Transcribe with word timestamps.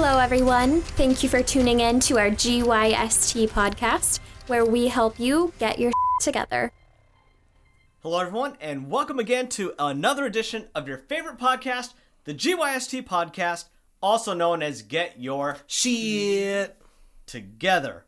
Hello, 0.00 0.20
everyone. 0.20 0.80
Thank 0.80 1.24
you 1.24 1.28
for 1.28 1.42
tuning 1.42 1.80
in 1.80 1.98
to 2.00 2.18
our 2.18 2.30
GYST 2.30 3.48
podcast, 3.48 4.20
where 4.46 4.64
we 4.64 4.86
help 4.86 5.18
you 5.18 5.52
get 5.58 5.80
your 5.80 5.90
together. 6.20 6.70
Hello, 8.04 8.20
everyone, 8.20 8.56
and 8.60 8.88
welcome 8.88 9.18
again 9.18 9.48
to 9.48 9.74
another 9.76 10.24
edition 10.24 10.68
of 10.72 10.86
your 10.86 10.98
favorite 10.98 11.36
podcast, 11.36 11.94
the 12.22 12.32
GYST 12.32 13.02
podcast, 13.06 13.64
also 14.00 14.34
known 14.34 14.62
as 14.62 14.82
Get 14.82 15.18
Your 15.18 15.56
Shit. 15.66 16.80
Together. 17.26 18.04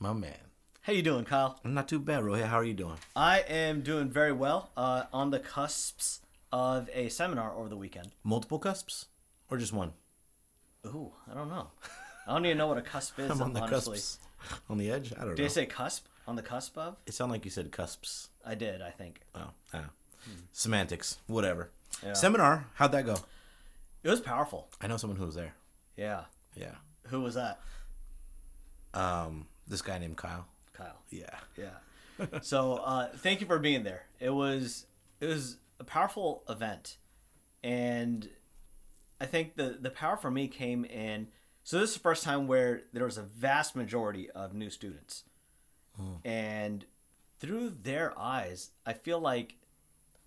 My 0.00 0.12
man. 0.12 0.34
How 0.80 0.94
you 0.94 1.02
doing, 1.02 1.24
Kyle? 1.24 1.60
I'm 1.64 1.74
not 1.74 1.86
too 1.86 2.00
bad, 2.00 2.24
Rohit. 2.24 2.46
How 2.46 2.56
are 2.56 2.64
you 2.64 2.74
doing? 2.74 2.98
I 3.14 3.38
am 3.48 3.82
doing 3.82 4.10
very 4.10 4.32
well. 4.32 4.72
Uh, 4.76 5.04
on 5.12 5.30
the 5.30 5.38
cusps 5.38 6.22
of 6.50 6.90
a 6.92 7.08
seminar 7.08 7.54
over 7.54 7.68
the 7.68 7.76
weekend. 7.76 8.10
Multiple 8.24 8.58
cusps? 8.58 9.06
Or 9.48 9.58
just 9.58 9.72
one? 9.72 9.92
Ooh, 10.86 11.12
I 11.30 11.34
don't 11.34 11.48
know. 11.48 11.68
I 12.26 12.32
don't 12.34 12.44
even 12.46 12.58
know 12.58 12.66
what 12.68 12.78
a 12.78 12.82
cusp 12.82 13.18
is. 13.18 13.30
I'm 13.30 13.42
on 13.42 13.52
the 13.52 13.60
honestly, 13.60 13.94
cusps. 13.96 14.18
On 14.68 14.76
the 14.76 14.90
edge? 14.90 15.12
I 15.14 15.20
don't 15.20 15.30
know. 15.30 15.34
did. 15.36 15.44
I 15.46 15.48
say 15.48 15.66
cusp? 15.66 16.06
On 16.26 16.36
the 16.36 16.42
cusp 16.42 16.76
of? 16.78 16.96
it 17.06 17.14
sounded 17.14 17.32
like 17.32 17.44
you 17.46 17.50
said 17.50 17.70
cusps. 17.72 18.28
I 18.44 18.54
did. 18.54 18.82
I 18.82 18.90
think 18.90 19.20
Oh, 19.34 19.50
ah. 19.72 19.84
Semantics. 20.52 21.18
Whatever. 21.26 21.70
Yeah. 22.04 22.12
Seminar. 22.14 22.66
How'd 22.74 22.92
that 22.92 23.06
go? 23.06 23.16
it 24.02 24.08
was 24.10 24.20
powerful. 24.20 24.68
I 24.82 24.86
know 24.86 24.96
someone 24.98 25.18
who 25.18 25.24
was 25.26 25.34
there. 25.34 25.54
Yeah. 25.96 26.24
Yeah. 26.54 26.74
Who 27.08 27.20
was 27.22 27.34
that? 27.36 27.58
Um, 28.92 29.46
this 29.66 29.82
guy 29.82 29.98
named 29.98 30.16
Kyle. 30.16 30.46
Kyle. 30.72 31.00
Yeah. 31.10 31.38
Yeah. 31.56 32.26
so 32.42 32.76
uh, 32.76 33.08
thank 33.16 33.40
you 33.40 33.46
for 33.46 33.58
being 33.58 33.82
there. 33.82 34.04
It 34.20 34.30
was 34.30 34.86
it 35.20 35.26
was 35.26 35.56
a 35.80 35.84
powerful 35.84 36.42
event, 36.48 36.96
and 37.62 38.28
I 39.24 39.26
think 39.26 39.56
the 39.56 39.78
the 39.80 39.90
power 39.90 40.18
for 40.18 40.30
me 40.30 40.48
came 40.48 40.84
in. 40.84 41.28
So 41.62 41.78
this 41.78 41.90
is 41.90 41.94
the 41.94 42.00
first 42.00 42.24
time 42.24 42.46
where 42.46 42.82
there 42.92 43.06
was 43.06 43.16
a 43.16 43.22
vast 43.22 43.74
majority 43.74 44.30
of 44.30 44.52
new 44.52 44.68
students, 44.68 45.24
hmm. 45.96 46.16
and 46.24 46.84
through 47.40 47.70
their 47.70 48.12
eyes, 48.18 48.72
I 48.84 48.92
feel 48.92 49.18
like 49.18 49.56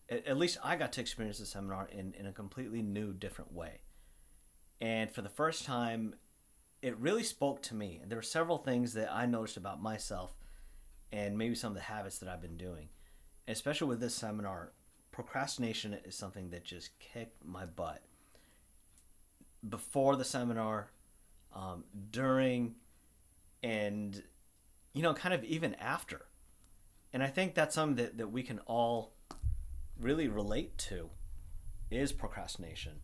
at, 0.09 0.25
at 0.25 0.38
least 0.38 0.58
I 0.64 0.75
got 0.75 0.94
to 0.94 1.02
experience 1.02 1.38
the 1.38 1.45
seminar 1.45 1.88
in 1.92 2.16
in 2.18 2.25
a 2.25 2.34
completely 2.34 2.81
new, 2.81 3.14
different 3.14 3.53
way. 3.53 3.81
And 4.81 5.12
for 5.12 5.22
the 5.22 5.30
first 5.30 5.64
time, 5.64 6.16
it 6.81 6.98
really 6.98 7.23
spoke 7.23 7.62
to 7.64 7.75
me. 7.75 8.00
And 8.02 8.12
there 8.12 8.18
were 8.18 8.23
several 8.23 8.58
things 8.58 8.94
that 8.94 9.14
I 9.14 9.28
noticed 9.28 9.58
about 9.58 9.81
myself 9.81 10.36
and 11.12 11.38
maybe 11.38 11.53
some 11.53 11.72
of 11.72 11.75
the 11.75 11.81
habits 11.81 12.18
that 12.20 12.30
I've 12.30 12.42
been 12.42 12.58
doing. 12.58 12.90
And 13.45 13.56
especially 13.56 13.88
with 13.88 14.00
this 14.00 14.16
seminar, 14.16 14.73
procrastination 15.12 15.98
is 16.03 16.16
something 16.16 16.50
that 16.50 16.64
just 16.64 16.98
kicked 17.00 17.45
my 17.45 17.66
butt. 17.66 18.03
Before 19.67 20.16
the 20.16 20.23
seminar, 20.23 20.91
um, 21.53 21.83
during, 22.11 22.75
and, 23.63 24.23
you 24.94 25.02
know, 25.02 25.13
kind 25.13 25.33
of 25.33 25.44
even 25.44 25.75
after. 25.75 26.25
And 27.13 27.23
I 27.23 27.27
think 27.27 27.55
that's 27.55 27.75
something 27.75 28.03
that, 28.03 28.17
that 28.17 28.31
we 28.31 28.44
can 28.44 28.59
all 28.59 29.13
really 30.00 30.28
relate 30.28 30.78
to 30.78 31.09
is 31.89 32.11
procrastination. 32.11 33.00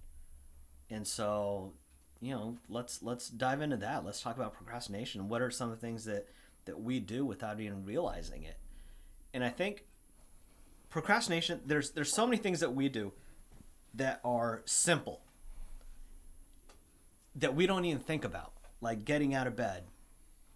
And 0.90 1.08
so, 1.08 1.74
you 2.20 2.32
know, 2.32 2.58
let's 2.70 3.02
let's 3.02 3.30
dive 3.30 3.62
into 3.62 3.78
that. 3.78 4.06
Let's 4.06 4.22
talk 4.22 4.36
about 4.36 4.54
procrastination. 4.54 5.28
What 5.28 5.42
are 5.42 5.50
some 5.50 5.72
of 5.72 5.80
the 5.80 5.86
things 5.86 6.06
that 6.06 6.28
that 6.66 6.80
we 6.80 7.00
do 7.00 7.26
without 7.26 7.60
even 7.60 7.86
realizing 7.86 8.44
it? 8.44 8.58
And 9.34 9.44
I 9.44 9.50
think 9.50 9.86
procrastination 10.90 11.62
there's 11.66 11.92
there's 11.92 12.14
so 12.14 12.28
many 12.28 12.38
things 12.38 12.60
that 12.60 12.74
we 12.74 12.90
do 12.90 13.14
that 13.96 14.20
are 14.24 14.62
simple 14.66 15.22
that 17.36 17.56
we 17.56 17.66
don't 17.68 17.86
even 17.86 18.00
think 18.02 18.24
about, 18.26 18.54
like 18.82 19.06
getting 19.06 19.34
out 19.34 19.48
of 19.48 19.56
bed 19.56 19.84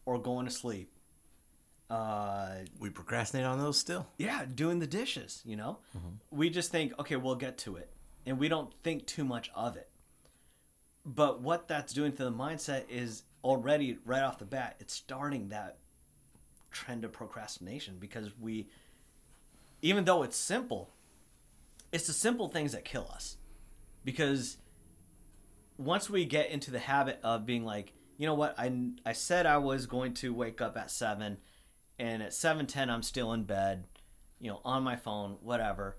or 0.06 0.20
going 0.20 0.46
to 0.46 0.52
sleep. 0.52 0.92
Uh, 1.90 2.56
We 2.80 2.90
procrastinate 2.90 3.46
on 3.46 3.58
those 3.60 3.78
still? 3.78 4.08
yeah, 4.18 4.46
doing 4.46 4.80
the 4.80 4.88
dishes, 4.88 5.42
you 5.46 5.56
know? 5.56 5.80
We 6.32 6.50
just 6.50 6.72
think, 6.72 6.94
okay, 7.00 7.16
we'll 7.16 7.36
get 7.36 7.58
to 7.60 7.78
it. 7.78 7.90
And 8.26 8.38
we 8.38 8.50
don't 8.50 8.74
think 8.84 9.06
too 9.08 9.24
much 9.24 9.50
of 9.56 9.78
it. 9.78 9.90
But 11.06 11.42
what 11.42 11.70
that's 11.70 11.94
doing 11.94 12.12
to 12.14 12.24
the 12.26 12.32
mindset 12.32 12.84
is 12.90 13.24
already 13.44 13.98
right 14.04 14.22
off 14.24 14.38
the 14.40 14.46
bat, 14.46 14.76
it's 14.80 14.94
starting 14.94 15.50
that 15.50 15.78
trend 16.72 17.06
of 17.06 17.14
procrastination 17.14 17.96
because 17.98 18.38
we, 18.38 18.68
even 19.82 20.04
though 20.04 20.24
it's 20.24 20.36
simple, 20.36 20.90
it's 21.94 22.08
the 22.08 22.14
simple 22.14 22.50
things 22.50 22.74
that 22.74 22.84
kill 22.84 23.08
us. 23.14 23.38
Because 24.04 24.58
once 25.78 26.10
we 26.10 26.26
get 26.26 26.50
into 26.50 26.72
the 26.72 26.80
habit 26.80 27.20
of 27.24 27.46
being 27.46 27.64
like, 27.64 27.94
you 28.18 28.26
know 28.26 28.34
what, 28.34 28.58
I, 28.58 28.72
I 29.06 29.14
said 29.14 29.46
I 29.46 29.58
was 29.58 29.86
going 29.86 30.14
to 30.16 30.34
wake 30.34 30.62
up 30.62 30.76
at 30.78 30.90
7 30.92 31.38
and 32.00 32.24
at 32.24 32.32
7:10 32.32 32.90
I'm 32.90 33.04
still 33.04 33.34
in 33.34 33.44
bed, 33.44 33.86
you 34.40 34.50
know, 34.50 34.62
on 34.66 34.84
my 34.84 34.96
phone, 34.96 35.38
whatever. 35.42 35.98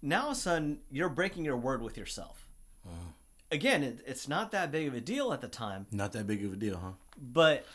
Now 0.00 0.24
all 0.24 0.30
of 0.30 0.36
a 0.36 0.40
sudden 0.40 0.80
you're 0.90 1.08
breaking 1.08 1.44
your 1.44 1.56
word 1.56 1.82
with 1.82 1.96
yourself. 1.96 2.48
Uh-huh. 2.86 3.12
Again, 3.50 3.82
it, 3.82 4.02
it's 4.06 4.28
not 4.28 4.50
that 4.52 4.72
big 4.72 4.88
of 4.88 4.94
a 4.94 5.00
deal 5.00 5.32
at 5.32 5.40
the 5.40 5.48
time, 5.48 5.86
Not 5.92 6.12
that 6.12 6.26
big 6.26 6.44
of 6.44 6.54
a 6.54 6.56
deal, 6.56 6.78
huh? 6.78 6.92
but 7.16 7.66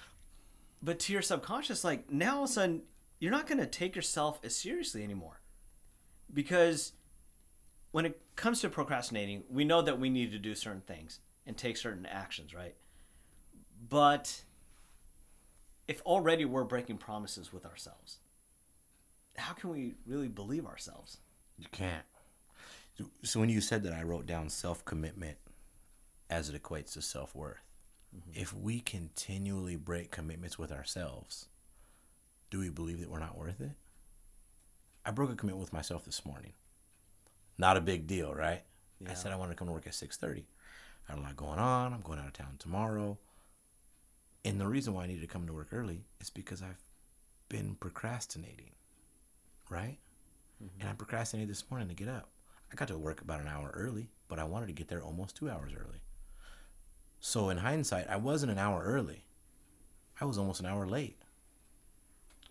but 0.82 1.00
to 1.00 1.14
your 1.14 1.22
subconscious 1.22 1.84
like 1.84 2.12
now 2.12 2.38
all 2.38 2.44
of 2.44 2.50
a 2.50 2.54
sudden 2.54 2.82
you're 3.20 3.32
not 3.32 3.48
going 3.48 3.60
to 3.60 3.66
take 3.66 3.96
yourself 3.96 4.40
as 4.44 4.56
seriously 4.56 5.04
anymore. 5.04 5.42
Because 6.34 6.94
when 7.92 8.06
it 8.06 8.20
comes 8.36 8.62
to 8.62 8.70
procrastinating, 8.70 9.44
we 9.50 9.64
know 9.64 9.82
that 9.82 10.00
we 10.00 10.10
need 10.10 10.32
to 10.32 10.40
do 10.40 10.54
certain 10.54 10.82
things 10.82 11.20
and 11.48 11.58
take 11.58 11.78
certain 11.78 12.06
actions, 12.06 12.54
right? 12.54 12.76
But 13.90 14.44
if 15.88 16.02
already 16.02 16.46
we're 16.46 16.66
breaking 16.66 16.98
promises 16.98 17.52
with 17.54 17.66
ourselves, 17.66 18.18
how 19.38 19.54
can 19.54 19.70
we 19.70 19.96
really 20.06 20.28
believe 20.28 20.66
ourselves? 20.68 21.18
You 21.58 21.68
can't. 21.72 22.04
So- 23.24 23.40
when 23.40 23.50
you 23.50 23.62
said 23.62 23.84
that, 23.84 23.94
I 23.94 24.04
wrote 24.04 24.26
down 24.28 24.50
self 24.50 24.84
commitment 24.86 25.38
as 26.30 26.50
it 26.50 26.62
equates 26.62 26.94
to 26.94 27.02
self 27.02 27.34
worth. 27.34 27.58
Mm-hmm. 28.16 28.42
If 28.42 28.54
we 28.54 28.82
continually 28.82 29.76
break 29.76 30.12
commitments 30.12 30.60
with 30.60 30.72
ourselves, 30.72 31.48
do 32.50 32.60
we 32.60 32.70
believe 32.70 33.00
that 33.00 33.10
we're 33.10 33.20
not 33.20 33.38
worth 33.38 33.62
it? 33.62 33.72
I 35.06 35.12
broke 35.12 35.32
a 35.32 35.36
commitment 35.36 35.62
with 35.62 35.74
myself 35.74 36.04
this 36.04 36.26
morning. 36.26 36.54
Not 37.58 37.78
a 37.78 37.82
big 37.82 38.08
deal, 38.08 38.34
right? 38.34 38.64
I 39.08 39.14
said 39.14 39.32
I 39.32 39.36
wanted 39.36 39.52
to 39.52 39.56
come 39.58 39.68
to 39.68 39.74
work 39.74 39.86
at 39.88 39.94
six 39.94 40.18
thirty. 40.18 40.48
I 41.08 41.14
had 41.14 41.20
a 41.20 41.22
lot 41.22 41.36
going 41.38 41.60
on. 41.60 41.94
I'm 41.94 42.02
going 42.02 42.20
out 42.20 42.28
of 42.28 42.34
town 42.34 42.56
tomorrow. 42.60 43.18
And 44.46 44.60
the 44.60 44.68
reason 44.68 44.94
why 44.94 45.04
I 45.04 45.08
needed 45.08 45.22
to 45.22 45.28
come 45.28 45.46
to 45.48 45.54
work 45.54 45.70
early 45.72 46.06
is 46.20 46.30
because 46.30 46.62
I've 46.62 46.82
been 47.50 47.76
procrastinating, 47.80 48.72
right? 49.70 49.98
And 50.80 50.90
I 50.90 50.94
procrastinated 50.94 51.50
this 51.50 51.70
morning 51.70 51.88
to 51.90 51.94
get 51.94 52.08
up. 52.08 52.30
I 52.72 52.76
got 52.76 52.88
to 52.90 52.98
work 52.98 53.22
about 53.22 53.42
an 53.42 53.48
hour 53.48 53.72
early, 53.74 54.10
but 54.28 54.40
I 54.40 54.44
wanted 54.44 54.68
to 54.68 54.74
get 54.74 54.88
there 54.88 55.02
almost 55.02 55.36
two 55.36 55.50
hours 55.50 55.72
early. 55.74 56.02
So 57.20 57.50
in 57.50 57.58
hindsight, 57.58 58.08
I 58.10 58.18
wasn't 58.18 58.52
an 58.52 58.58
hour 58.58 58.84
early. 58.84 59.26
I 60.20 60.26
was 60.26 60.38
almost 60.38 60.60
an 60.60 60.66
hour 60.66 60.88
late. 60.88 61.18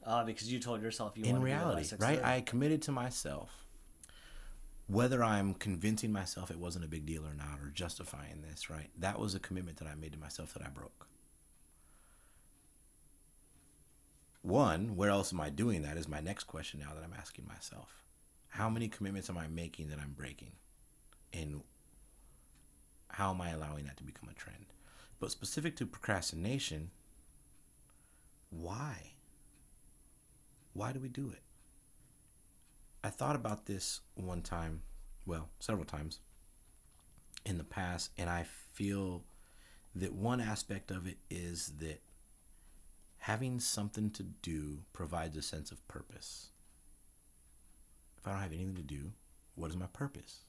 Uh, 0.05 0.25
because 0.25 0.50
you 0.53 0.61
told 0.61 0.83
yourself 0.83 1.17
you 1.17 1.25
in 1.25 1.43
reality, 1.43 1.83
be 1.83 1.88
there 1.88 1.99
by 1.99 2.06
right? 2.06 2.23
6:30. 2.23 2.25
I 2.25 2.41
committed 2.43 2.83
to 2.83 2.93
myself. 2.93 3.66
Whether 4.89 5.25
I'm 5.25 5.55
convincing 5.55 6.13
myself 6.13 6.51
it 6.51 6.59
wasn't 6.59 6.85
a 6.85 6.89
big 6.89 7.07
deal 7.07 7.27
or 7.27 7.35
not, 7.35 7.59
or 7.61 7.71
justifying 7.71 8.43
this, 8.49 8.71
right? 8.71 8.91
That 8.99 9.19
was 9.19 9.35
a 9.35 9.41
commitment 9.41 9.79
that 9.79 9.89
I 9.89 9.95
made 9.97 10.13
to 10.13 10.19
myself 10.19 10.55
that 10.55 10.65
I 10.65 10.69
broke. 10.69 11.09
One, 14.43 14.95
where 14.95 15.11
else 15.11 15.33
am 15.33 15.41
I 15.41 15.51
doing 15.51 15.83
that 15.83 15.97
is 15.97 16.07
my 16.07 16.21
next 16.21 16.45
question 16.45 16.79
now 16.79 16.95
that 16.95 17.03
I'm 17.03 17.17
asking 17.19 17.49
myself. 17.49 18.05
How 18.49 18.71
many 18.71 18.87
commitments 18.87 19.29
am 19.29 19.37
I 19.37 19.49
making 19.49 19.89
that 19.89 19.99
I'm 19.99 20.15
breaking? 20.17 20.53
And 21.32 21.62
how 23.09 23.31
am 23.31 23.41
I 23.41 23.50
allowing 23.50 23.87
that 23.87 23.97
to 23.97 24.05
become 24.05 24.29
a 24.29 24.35
trend? 24.35 24.67
But 25.19 25.32
specific 25.32 25.77
to 25.77 25.87
procrastination, 25.87 26.91
why? 28.50 29.15
Why 30.75 30.93
do 30.93 31.00
we 31.00 31.09
do 31.09 31.31
it? 31.31 31.43
I 33.06 33.11
thought 33.11 33.37
about 33.37 33.67
this 33.67 34.00
one 34.17 34.43
time, 34.43 34.82
well, 35.26 35.49
several 35.61 35.85
times 35.85 36.19
in 37.44 37.56
the 37.56 37.62
past, 37.62 38.11
and 38.19 38.29
I 38.29 38.47
feel 38.73 39.23
that 39.94 40.12
one 40.12 40.41
aspect 40.41 40.91
of 40.91 41.06
it 41.06 41.19
is 41.31 41.75
that 41.79 42.03
having 43.19 43.61
something 43.61 44.11
to 44.11 44.25
do 44.25 44.81
provides 44.93 45.37
a 45.37 45.43
sense 45.43 45.70
of 45.70 45.87
purpose. 45.87 46.49
If 48.19 48.26
I 48.26 48.32
don't 48.32 48.41
have 48.41 48.53
anything 48.53 48.75
to 48.75 48.82
do, 48.82 49.12
what 49.55 49.70
is 49.70 49.76
my 49.76 49.87
purpose? 49.93 50.41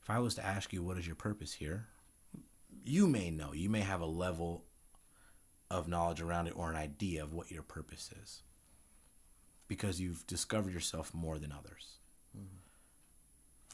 If 0.00 0.10
I 0.10 0.20
was 0.20 0.36
to 0.36 0.46
ask 0.46 0.72
you, 0.72 0.80
what 0.80 0.96
is 0.96 1.08
your 1.08 1.16
purpose 1.16 1.54
here? 1.54 1.88
You 2.84 3.08
may 3.08 3.32
know. 3.32 3.52
You 3.52 3.68
may 3.68 3.80
have 3.80 4.00
a 4.00 4.06
level 4.06 4.62
of 5.72 5.88
knowledge 5.88 6.20
around 6.20 6.46
it 6.46 6.54
or 6.54 6.70
an 6.70 6.76
idea 6.76 7.20
of 7.20 7.34
what 7.34 7.50
your 7.50 7.64
purpose 7.64 8.14
is 8.22 8.44
because 9.68 10.00
you've 10.00 10.26
discovered 10.26 10.72
yourself 10.72 11.12
more 11.14 11.38
than 11.38 11.52
others. 11.52 11.98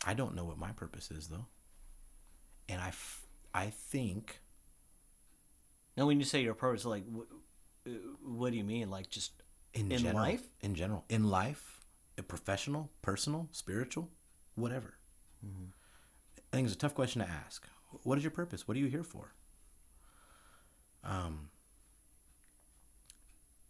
I 0.07 0.15
don't 0.15 0.35
know 0.37 0.45
what 0.45 0.59
my 0.59 0.71
purpose 0.73 1.11
is 1.11 1.29
though. 1.29 1.47
And 2.69 2.81
I, 2.81 2.89
f- 2.89 3.27
I 3.55 3.71
think 3.71 4.41
Now, 5.97 6.07
when 6.07 6.19
you 6.21 6.25
say 6.25 6.43
your 6.43 6.55
purpose, 6.55 6.85
like, 6.85 7.05
wh- 7.13 7.89
uh, 7.89 7.91
what 8.25 8.53
do 8.53 8.57
you 8.59 8.65
mean? 8.65 8.91
Like, 8.91 9.11
just 9.11 9.33
in, 9.75 9.91
In 9.91 9.99
general, 9.99 10.23
life? 10.25 10.43
in 10.61 10.75
general, 10.77 11.05
in 11.09 11.25
life, 11.25 11.81
a 12.17 12.23
professional, 12.23 12.91
personal, 13.03 13.49
spiritual, 13.53 14.09
whatever. 14.55 14.95
I 15.45 16.57
think 16.57 16.67
it's 16.67 16.75
a 16.75 16.79
tough 16.79 16.95
question 16.95 17.23
to 17.23 17.29
ask. 17.29 17.67
What 18.05 18.19
is 18.19 18.25
your 18.25 18.31
purpose? 18.31 18.67
What 18.69 18.77
are 18.77 18.81
you 18.81 18.87
here 18.87 19.03
for? 19.05 19.35
Um, 21.05 21.51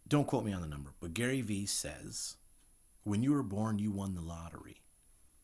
don't 0.09 0.25
quote 0.25 0.43
me 0.43 0.53
on 0.53 0.61
the 0.61 0.67
number, 0.67 0.93
but 0.99 1.13
Gary 1.13 1.41
Vee 1.41 1.67
says, 1.67 2.37
when 3.03 3.21
you 3.21 3.31
were 3.31 3.43
born, 3.43 3.77
you 3.79 3.91
won 3.91 4.15
the 4.15 4.21
lottery. 4.21 4.81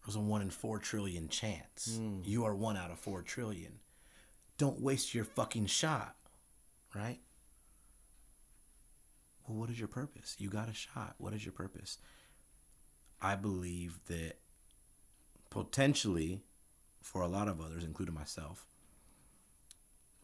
It 0.02 0.08
was 0.08 0.16
a 0.16 0.20
one 0.20 0.42
in 0.42 0.50
four 0.50 0.80
trillion 0.80 1.30
chance. 1.30 1.98
Hmm. 1.98 2.20
You 2.24 2.46
are 2.46 2.56
one 2.56 2.76
out 2.76 2.92
of 2.92 3.00
four 3.00 3.22
trillion. 3.22 3.80
Don't 4.58 4.82
waste 4.82 5.14
your 5.14 5.24
fucking 5.24 5.68
shot, 5.68 6.16
right? 6.96 7.20
Well, 9.48 9.58
what 9.58 9.70
is 9.70 9.80
your 9.80 9.88
purpose? 9.88 10.36
You 10.40 10.50
got 10.50 10.70
a 10.70 10.74
shot. 10.74 11.16
What 11.20 11.34
is 11.34 11.46
your 11.46 11.54
purpose? 11.54 12.00
I 13.22 13.36
believe 13.36 14.00
that 14.08 14.40
potentially, 15.50 16.42
for 17.02 17.22
a 17.22 17.28
lot 17.28 17.48
of 17.48 17.62
others, 17.62 17.84
including 17.84 18.16
myself, 18.16 18.66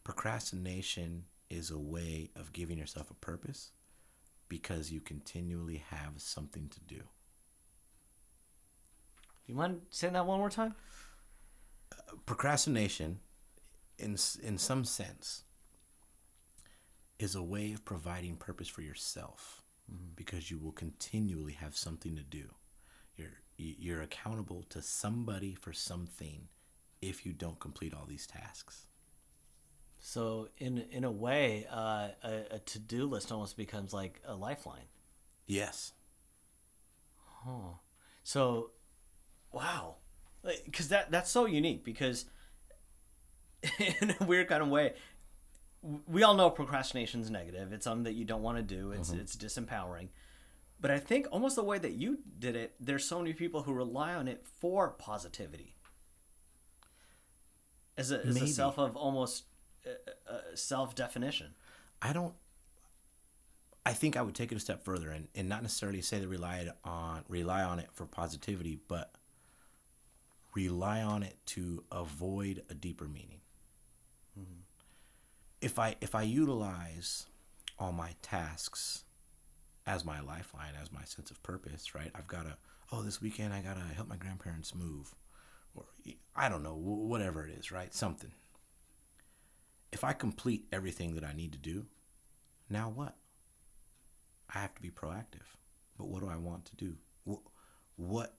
procrastination 0.02 1.24
is 1.48 1.70
a 1.70 1.78
way 1.78 2.30
of 2.34 2.52
giving 2.52 2.78
yourself 2.78 3.10
a 3.10 3.14
purpose 3.14 3.70
because 4.52 4.92
you 4.92 5.00
continually 5.00 5.82
have 5.88 6.12
something 6.18 6.68
to 6.68 6.78
do. 6.80 7.00
you 9.46 9.54
mind 9.54 9.80
saying 9.88 10.12
that 10.12 10.26
one 10.26 10.38
more 10.38 10.50
time? 10.50 10.74
Procrastination, 12.26 13.20
in 13.98 14.18
in 14.42 14.58
some 14.58 14.84
sense, 14.84 15.44
is 17.18 17.34
a 17.34 17.42
way 17.42 17.72
of 17.72 17.82
providing 17.86 18.36
purpose 18.36 18.68
for 18.68 18.82
yourself 18.82 19.62
mm-hmm. 19.90 20.08
because 20.16 20.50
you 20.50 20.58
will 20.58 20.72
continually 20.72 21.54
have 21.54 21.74
something 21.74 22.14
to 22.14 22.22
do. 22.22 22.44
You're 23.16 23.40
you're 23.56 24.02
accountable 24.02 24.64
to 24.68 24.82
somebody 24.82 25.54
for 25.54 25.72
something 25.72 26.48
if 27.00 27.24
you 27.24 27.32
don't 27.32 27.58
complete 27.58 27.94
all 27.94 28.04
these 28.06 28.26
tasks. 28.26 28.86
So, 30.04 30.48
in 30.58 30.78
in 30.90 31.04
a 31.04 31.10
way, 31.12 31.64
uh, 31.70 32.08
a, 32.24 32.42
a 32.50 32.58
to 32.58 32.78
do 32.80 33.06
list 33.06 33.30
almost 33.30 33.56
becomes 33.56 33.92
like 33.92 34.20
a 34.26 34.34
lifeline. 34.34 34.88
Yes. 35.46 35.92
So, 38.24 38.70
wow, 39.52 39.98
because 40.64 40.88
that 40.88 41.12
that's 41.12 41.30
so 41.30 41.46
unique. 41.46 41.84
Because 41.84 42.24
in 43.78 44.12
a 44.18 44.24
weird 44.24 44.48
kind 44.48 44.60
of 44.60 44.70
way, 44.70 44.94
we 46.08 46.24
all 46.24 46.34
know 46.34 46.50
procrastination 46.50 47.20
is 47.20 47.30
negative. 47.30 47.72
It's 47.72 47.84
something 47.84 48.02
that 48.02 48.14
you 48.14 48.24
don't 48.24 48.42
want 48.42 48.56
to 48.56 48.64
do. 48.64 48.90
It's 48.90 49.12
it's 49.12 49.36
disempowering. 49.36 50.08
But 50.80 50.90
I 50.90 50.98
think 50.98 51.28
almost 51.30 51.54
the 51.54 51.62
way 51.62 51.78
that 51.78 51.92
you 51.92 52.18
did 52.40 52.56
it, 52.56 52.74
there's 52.80 53.04
so 53.04 53.20
many 53.20 53.34
people 53.34 53.62
who 53.62 53.72
rely 53.72 54.14
on 54.14 54.26
it 54.26 54.44
for 54.58 54.90
positivity. 54.90 55.76
As 57.96 58.10
a, 58.10 58.26
as 58.26 58.42
a 58.42 58.48
self 58.48 58.78
of 58.78 58.96
almost 58.96 59.44
uh, 59.86 60.32
uh, 60.32 60.38
self 60.54 60.94
definition. 60.94 61.54
I 62.00 62.12
don't. 62.12 62.34
I 63.84 63.92
think 63.92 64.16
I 64.16 64.22
would 64.22 64.34
take 64.34 64.52
it 64.52 64.56
a 64.56 64.60
step 64.60 64.84
further 64.84 65.10
and, 65.10 65.26
and 65.34 65.48
not 65.48 65.62
necessarily 65.62 66.02
say 66.02 66.20
that 66.20 66.28
rely 66.28 66.68
on 66.84 67.24
rely 67.28 67.62
on 67.62 67.78
it 67.80 67.88
for 67.92 68.06
positivity, 68.06 68.78
but 68.88 69.12
rely 70.54 71.02
on 71.02 71.22
it 71.22 71.36
to 71.46 71.82
avoid 71.90 72.62
a 72.70 72.74
deeper 72.74 73.06
meaning. 73.06 73.40
If 75.60 75.78
I 75.78 75.96
if 76.00 76.14
I 76.14 76.22
utilize 76.22 77.26
all 77.78 77.92
my 77.92 78.14
tasks 78.22 79.04
as 79.86 80.04
my 80.04 80.20
lifeline, 80.20 80.74
as 80.80 80.92
my 80.92 81.04
sense 81.04 81.30
of 81.30 81.42
purpose, 81.42 81.94
right? 81.94 82.10
I've 82.14 82.26
got 82.28 82.44
to 82.44 82.56
oh 82.92 83.02
this 83.02 83.20
weekend 83.20 83.52
I 83.52 83.60
gotta 83.62 83.80
help 83.80 84.08
my 84.08 84.16
grandparents 84.16 84.74
move, 84.74 85.14
or 85.74 85.84
I 86.36 86.48
don't 86.48 86.62
know 86.62 86.74
whatever 86.76 87.44
it 87.46 87.52
is, 87.58 87.72
right? 87.72 87.92
Something 87.94 88.32
if 89.92 90.04
I 90.04 90.12
complete 90.12 90.66
everything 90.72 91.14
that 91.14 91.24
I 91.24 91.32
need 91.32 91.52
to 91.52 91.58
do, 91.58 91.86
now 92.68 92.88
what? 92.88 93.16
I 94.54 94.58
have 94.58 94.74
to 94.74 94.82
be 94.82 94.90
proactive. 94.90 95.46
But 95.98 96.08
what 96.08 96.20
do 96.20 96.28
I 96.28 96.36
want 96.36 96.64
to 96.66 96.76
do? 96.76 96.96
What 97.96 98.34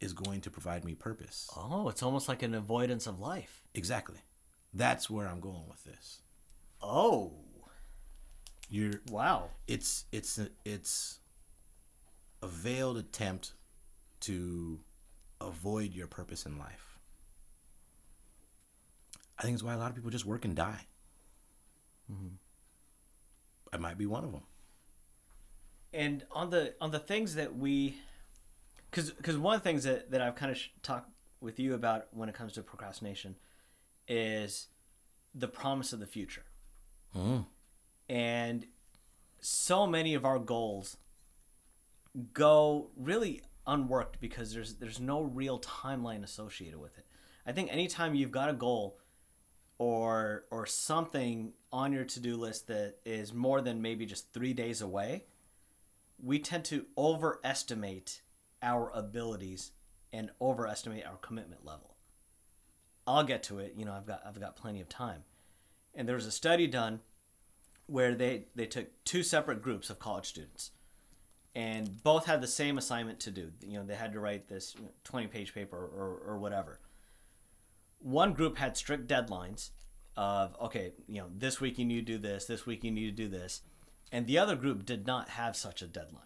is 0.00 0.12
going 0.12 0.40
to 0.42 0.50
provide 0.50 0.84
me 0.84 0.94
purpose? 0.94 1.48
Oh, 1.56 1.88
it's 1.88 2.02
almost 2.02 2.28
like 2.28 2.42
an 2.42 2.54
avoidance 2.54 3.06
of 3.06 3.20
life. 3.20 3.62
Exactly. 3.74 4.18
That's 4.72 5.08
where 5.08 5.28
I'm 5.28 5.40
going 5.40 5.68
with 5.68 5.84
this. 5.84 6.22
Oh, 6.82 7.32
You're 8.68 9.00
wow. 9.10 9.50
it's 9.68 10.04
it's 10.10 10.38
a, 10.38 10.48
it's 10.64 11.20
a 12.42 12.46
veiled 12.48 12.96
attempt 12.98 13.52
to 14.20 14.80
avoid 15.40 15.94
your 15.94 16.06
purpose 16.06 16.44
in 16.44 16.58
life. 16.58 16.98
I 19.38 19.42
think 19.42 19.54
it's 19.54 19.62
why 19.62 19.74
a 19.74 19.78
lot 19.78 19.90
of 19.90 19.94
people 19.96 20.10
just 20.10 20.24
work 20.26 20.44
and 20.44 20.54
die. 20.56 20.86
I 23.72 23.76
might 23.76 23.98
be 23.98 24.06
one 24.06 24.24
of 24.24 24.32
them. 24.32 24.42
and 25.92 26.24
on 26.30 26.50
the 26.50 26.74
on 26.80 26.90
the 26.90 26.98
things 26.98 27.34
that 27.34 27.56
we 27.56 27.96
because 28.90 29.10
because 29.10 29.36
one 29.36 29.54
of 29.54 29.62
the 29.62 29.68
things 29.68 29.84
that, 29.84 30.10
that 30.10 30.20
i've 30.20 30.34
kind 30.36 30.52
of 30.52 30.58
sh- 30.58 30.68
talked 30.82 31.10
with 31.40 31.58
you 31.58 31.74
about 31.74 32.06
when 32.12 32.28
it 32.28 32.34
comes 32.34 32.52
to 32.54 32.62
procrastination 32.62 33.36
is 34.08 34.68
the 35.34 35.48
promise 35.48 35.92
of 35.92 36.00
the 36.00 36.06
future. 36.06 36.44
Mm. 37.16 37.46
And 38.08 38.66
so 39.40 39.86
many 39.86 40.14
of 40.14 40.24
our 40.24 40.38
goals 40.38 40.96
go 42.32 42.90
really 42.96 43.42
unworked 43.66 44.20
because 44.20 44.54
there's 44.54 44.74
there's 44.76 45.00
no 45.00 45.22
real 45.22 45.58
timeline 45.60 46.22
associated 46.22 46.80
with 46.80 46.96
it. 46.98 47.06
I 47.46 47.52
think 47.52 47.72
anytime 47.72 48.14
you've 48.14 48.30
got 48.30 48.48
a 48.48 48.54
goal 48.54 48.98
or 49.78 50.44
or 50.50 50.66
something 50.66 51.52
on 51.74 51.92
your 51.92 52.04
to-do 52.04 52.36
list 52.36 52.68
that 52.68 52.94
is 53.04 53.34
more 53.34 53.60
than 53.60 53.82
maybe 53.82 54.06
just 54.06 54.32
three 54.32 54.52
days 54.54 54.80
away 54.80 55.24
we 56.22 56.38
tend 56.38 56.64
to 56.64 56.86
overestimate 56.96 58.22
our 58.62 58.90
abilities 58.94 59.72
and 60.12 60.30
overestimate 60.40 61.04
our 61.04 61.16
commitment 61.16 61.64
level. 61.64 61.96
I'll 63.06 63.24
get 63.24 63.42
to 63.44 63.58
it, 63.58 63.74
you 63.76 63.84
know, 63.84 63.92
I've 63.92 64.06
got 64.06 64.22
I've 64.26 64.40
got 64.40 64.56
plenty 64.56 64.80
of 64.80 64.88
time. 64.88 65.24
And 65.94 66.08
there 66.08 66.16
was 66.16 66.26
a 66.26 66.30
study 66.30 66.66
done 66.66 67.00
where 67.86 68.14
they 68.14 68.46
they 68.54 68.66
took 68.66 68.86
two 69.04 69.22
separate 69.22 69.60
groups 69.60 69.90
of 69.90 69.98
college 69.98 70.26
students 70.26 70.70
and 71.54 72.02
both 72.02 72.26
had 72.26 72.40
the 72.40 72.46
same 72.46 72.78
assignment 72.78 73.20
to 73.20 73.30
do. 73.30 73.50
You 73.60 73.78
know, 73.78 73.84
they 73.84 73.94
had 73.96 74.12
to 74.12 74.20
write 74.20 74.48
this 74.48 74.74
20-page 75.04 75.52
paper 75.52 75.76
or 75.76 76.32
or 76.32 76.38
whatever. 76.38 76.80
One 77.98 78.32
group 78.32 78.56
had 78.58 78.76
strict 78.76 79.06
deadlines 79.08 79.70
of 80.16 80.56
okay, 80.60 80.92
you 81.08 81.20
know, 81.20 81.26
this 81.36 81.60
week 81.60 81.78
you 81.78 81.84
need 81.84 82.06
to 82.06 82.12
do 82.12 82.18
this, 82.18 82.44
this 82.46 82.66
week 82.66 82.84
you 82.84 82.90
need 82.90 83.16
to 83.16 83.22
do 83.24 83.28
this 83.28 83.62
and 84.14 84.28
the 84.28 84.38
other 84.38 84.54
group 84.54 84.86
did 84.86 85.08
not 85.08 85.30
have 85.30 85.56
such 85.56 85.82
a 85.82 85.88
deadline. 85.88 86.22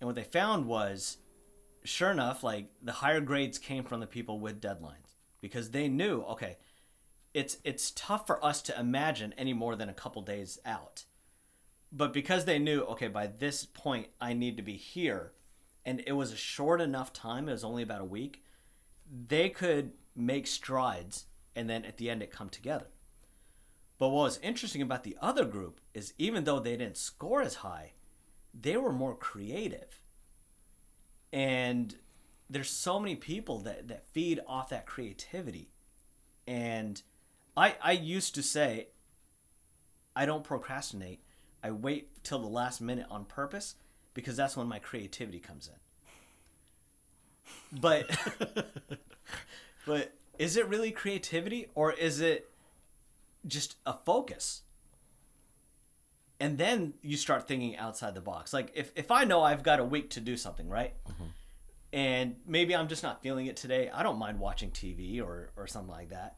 And 0.00 0.08
what 0.08 0.16
they 0.16 0.24
found 0.24 0.66
was, 0.66 1.18
sure 1.84 2.10
enough, 2.10 2.42
like 2.42 2.66
the 2.82 2.90
higher 2.90 3.20
grades 3.20 3.58
came 3.58 3.84
from 3.84 4.00
the 4.00 4.08
people 4.08 4.40
with 4.40 4.60
deadlines 4.60 5.14
because 5.40 5.70
they 5.70 5.86
knew, 5.86 6.22
okay, 6.22 6.56
it's 7.32 7.58
it's 7.62 7.92
tough 7.92 8.26
for 8.26 8.44
us 8.44 8.60
to 8.62 8.80
imagine 8.80 9.34
any 9.38 9.52
more 9.52 9.76
than 9.76 9.88
a 9.88 9.94
couple 9.94 10.20
days 10.20 10.58
out. 10.66 11.04
But 11.92 12.12
because 12.12 12.44
they 12.44 12.58
knew, 12.58 12.80
okay, 12.80 13.06
by 13.06 13.28
this 13.28 13.66
point 13.66 14.08
I 14.20 14.32
need 14.32 14.56
to 14.56 14.62
be 14.64 14.76
here, 14.76 15.30
and 15.84 16.02
it 16.08 16.12
was 16.14 16.32
a 16.32 16.36
short 16.36 16.80
enough 16.80 17.12
time, 17.12 17.48
it 17.48 17.52
was 17.52 17.62
only 17.62 17.84
about 17.84 18.00
a 18.00 18.04
week, 18.04 18.42
they 19.28 19.48
could 19.48 19.92
make 20.16 20.48
strides 20.48 21.26
and 21.54 21.68
then 21.68 21.84
at 21.84 21.96
the 21.96 22.10
end 22.10 22.22
it 22.22 22.30
come 22.30 22.48
together. 22.48 22.86
But 23.98 24.08
what 24.08 24.22
was 24.22 24.40
interesting 24.42 24.80
about 24.80 25.04
the 25.04 25.16
other 25.20 25.44
group 25.44 25.80
is 25.92 26.14
even 26.16 26.44
though 26.44 26.58
they 26.58 26.76
didn't 26.76 26.96
score 26.96 27.42
as 27.42 27.56
high, 27.56 27.92
they 28.58 28.76
were 28.76 28.92
more 28.92 29.14
creative. 29.14 30.00
And 31.32 31.96
there's 32.48 32.70
so 32.70 32.98
many 32.98 33.14
people 33.14 33.58
that, 33.60 33.88
that 33.88 34.06
feed 34.12 34.40
off 34.46 34.70
that 34.70 34.86
creativity. 34.86 35.70
And 36.46 37.02
I 37.56 37.76
I 37.82 37.92
used 37.92 38.34
to 38.36 38.42
say 38.42 38.88
I 40.16 40.26
don't 40.26 40.44
procrastinate. 40.44 41.20
I 41.62 41.70
wait 41.70 42.24
till 42.24 42.38
the 42.38 42.48
last 42.48 42.80
minute 42.80 43.06
on 43.10 43.26
purpose 43.26 43.74
because 44.14 44.36
that's 44.36 44.56
when 44.56 44.66
my 44.66 44.78
creativity 44.78 45.38
comes 45.38 45.68
in. 45.68 45.74
But 47.80 48.10
but 49.86 50.12
is 50.40 50.56
it 50.56 50.66
really 50.68 50.90
creativity 50.90 51.68
or 51.74 51.92
is 51.92 52.20
it 52.20 52.50
just 53.46 53.76
a 53.86 53.92
focus 53.92 54.62
and 56.38 56.56
then 56.56 56.94
you 57.02 57.16
start 57.16 57.46
thinking 57.46 57.76
outside 57.76 58.14
the 58.14 58.20
box 58.20 58.52
like 58.52 58.70
if, 58.74 58.92
if 58.96 59.10
i 59.10 59.24
know 59.24 59.42
i've 59.42 59.62
got 59.62 59.80
a 59.80 59.84
week 59.84 60.10
to 60.10 60.20
do 60.20 60.36
something 60.36 60.68
right 60.68 60.94
mm-hmm. 61.08 61.24
and 61.92 62.36
maybe 62.46 62.74
i'm 62.74 62.88
just 62.88 63.02
not 63.02 63.22
feeling 63.22 63.46
it 63.46 63.56
today 63.56 63.90
i 63.94 64.02
don't 64.02 64.18
mind 64.18 64.38
watching 64.38 64.70
tv 64.70 65.22
or, 65.22 65.50
or 65.56 65.66
something 65.66 65.90
like 65.90 66.10
that 66.10 66.36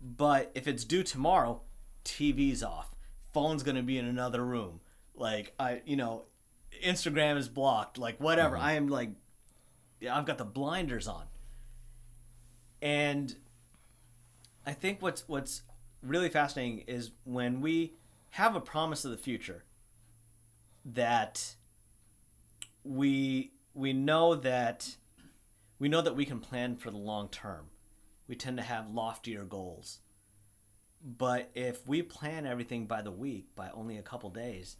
but 0.00 0.50
if 0.54 0.68
it's 0.68 0.84
due 0.84 1.02
tomorrow 1.02 1.60
tv's 2.04 2.62
off 2.62 2.92
phone's 3.32 3.62
gonna 3.62 3.82
be 3.82 3.98
in 3.98 4.06
another 4.06 4.44
room. 4.44 4.80
Like 5.14 5.54
I, 5.58 5.82
you 5.84 5.96
know, 5.96 6.24
Instagram 6.84 7.36
is 7.36 7.48
blocked. 7.48 7.98
Like 7.98 8.18
whatever. 8.18 8.56
Mm-hmm. 8.56 8.64
I 8.64 8.72
am 8.74 8.88
like, 8.88 9.10
yeah, 10.00 10.16
I've 10.16 10.26
got 10.26 10.38
the 10.38 10.44
blinders 10.44 11.08
on. 11.08 11.24
And 12.82 13.36
I 14.66 14.72
think 14.72 15.00
what's 15.00 15.26
what's 15.28 15.62
really 16.02 16.28
fascinating 16.28 16.80
is 16.80 17.12
when 17.24 17.60
we 17.60 17.94
have 18.30 18.56
a 18.56 18.60
promise 18.60 19.04
of 19.04 19.12
the 19.12 19.16
future 19.16 19.64
that 20.84 21.54
we 22.82 23.52
we 23.72 23.92
know 23.92 24.34
that 24.34 24.96
we 25.78 25.88
know 25.88 26.02
that 26.02 26.16
we 26.16 26.24
can 26.24 26.40
plan 26.40 26.76
for 26.76 26.90
the 26.90 26.96
long 26.96 27.28
term. 27.28 27.66
We 28.26 28.34
tend 28.34 28.56
to 28.56 28.62
have 28.62 28.90
loftier 28.90 29.44
goals. 29.44 30.00
But 31.04 31.50
if 31.54 31.86
we 31.88 32.02
plan 32.02 32.46
everything 32.46 32.86
by 32.86 33.02
the 33.02 33.10
week, 33.10 33.54
by 33.56 33.70
only 33.70 33.98
a 33.98 34.02
couple 34.02 34.30
days, 34.30 34.76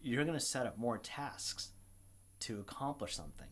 you're 0.00 0.24
going 0.24 0.38
to 0.38 0.44
set 0.44 0.66
up 0.66 0.76
more 0.76 0.98
tasks 0.98 1.70
to 2.40 2.60
accomplish 2.60 3.16
something. 3.16 3.48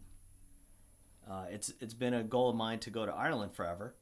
Uh, 1.28 1.44
it's 1.50 1.72
it's 1.80 1.94
been 1.94 2.14
a 2.14 2.22
goal 2.22 2.50
of 2.50 2.56
mine 2.56 2.78
to 2.80 2.90
go 2.90 3.06
to 3.06 3.12
Ireland 3.12 3.54
forever, 3.54 3.94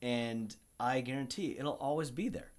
and 0.00 0.54
I 0.80 1.00
guarantee 1.00 1.56
it'll 1.58 1.72
always 1.72 2.10
be 2.10 2.28
there. 2.28 2.52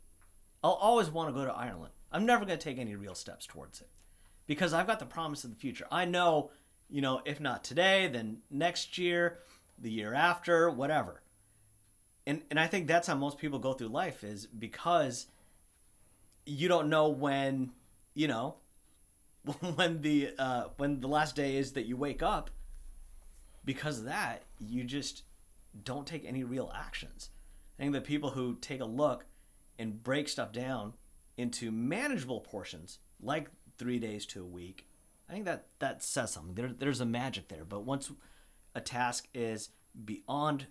I'll 0.63 0.71
always 0.71 1.09
want 1.09 1.29
to 1.29 1.33
go 1.33 1.45
to 1.45 1.53
Ireland. 1.53 1.93
I'm 2.11 2.25
never 2.25 2.45
going 2.45 2.57
to 2.57 2.63
take 2.63 2.77
any 2.77 2.95
real 2.95 3.15
steps 3.15 3.45
towards 3.45 3.81
it 3.81 3.89
because 4.47 4.73
I've 4.73 4.87
got 4.87 4.99
the 4.99 5.05
promise 5.05 5.43
of 5.43 5.49
the 5.49 5.55
future. 5.55 5.85
I 5.91 6.05
know, 6.05 6.51
you 6.89 7.01
know, 7.01 7.21
if 7.25 7.39
not 7.39 7.63
today, 7.63 8.07
then 8.07 8.37
next 8.49 8.97
year, 8.97 9.39
the 9.77 9.91
year 9.91 10.13
after, 10.13 10.69
whatever. 10.69 11.21
And 12.27 12.41
and 12.49 12.59
I 12.59 12.67
think 12.67 12.87
that's 12.87 13.07
how 13.07 13.15
most 13.15 13.37
people 13.37 13.59
go 13.59 13.73
through 13.73 13.89
life 13.89 14.23
is 14.23 14.47
because 14.47 15.27
you 16.45 16.67
don't 16.67 16.89
know 16.89 17.09
when, 17.09 17.71
you 18.13 18.27
know, 18.27 18.55
when 19.75 20.01
the 20.01 20.31
uh, 20.37 20.65
when 20.77 21.01
the 21.01 21.07
last 21.07 21.35
day 21.35 21.57
is 21.57 21.73
that 21.73 21.85
you 21.85 21.97
wake 21.97 22.23
up. 22.23 22.49
Because 23.65 23.99
of 23.99 24.05
that, 24.05 24.43
you 24.59 24.83
just 24.83 25.23
don't 25.83 26.07
take 26.07 26.23
any 26.25 26.43
real 26.43 26.71
actions. 26.75 27.31
I 27.77 27.83
think 27.83 27.93
the 27.93 28.01
people 28.01 28.29
who 28.29 28.57
take 28.61 28.79
a 28.79 28.85
look 28.85 29.25
and 29.77 30.01
break 30.01 30.29
stuff 30.29 30.51
down 30.53 30.93
into 31.35 31.71
manageable 31.71 32.39
portions, 32.39 32.99
like 33.21 33.49
three 33.77 33.99
days 33.99 34.25
to 34.27 34.41
a 34.41 34.47
week, 34.47 34.87
I 35.29 35.33
think 35.33 35.45
that 35.45 35.67
that 35.79 36.03
says 36.03 36.31
something. 36.31 36.53
There, 36.53 36.71
there's 36.77 37.01
a 37.01 37.05
magic 37.05 37.47
there. 37.47 37.65
But 37.65 37.83
once 37.83 38.11
a 38.73 38.81
task 38.81 39.27
is 39.33 39.69
beyond 40.05 40.67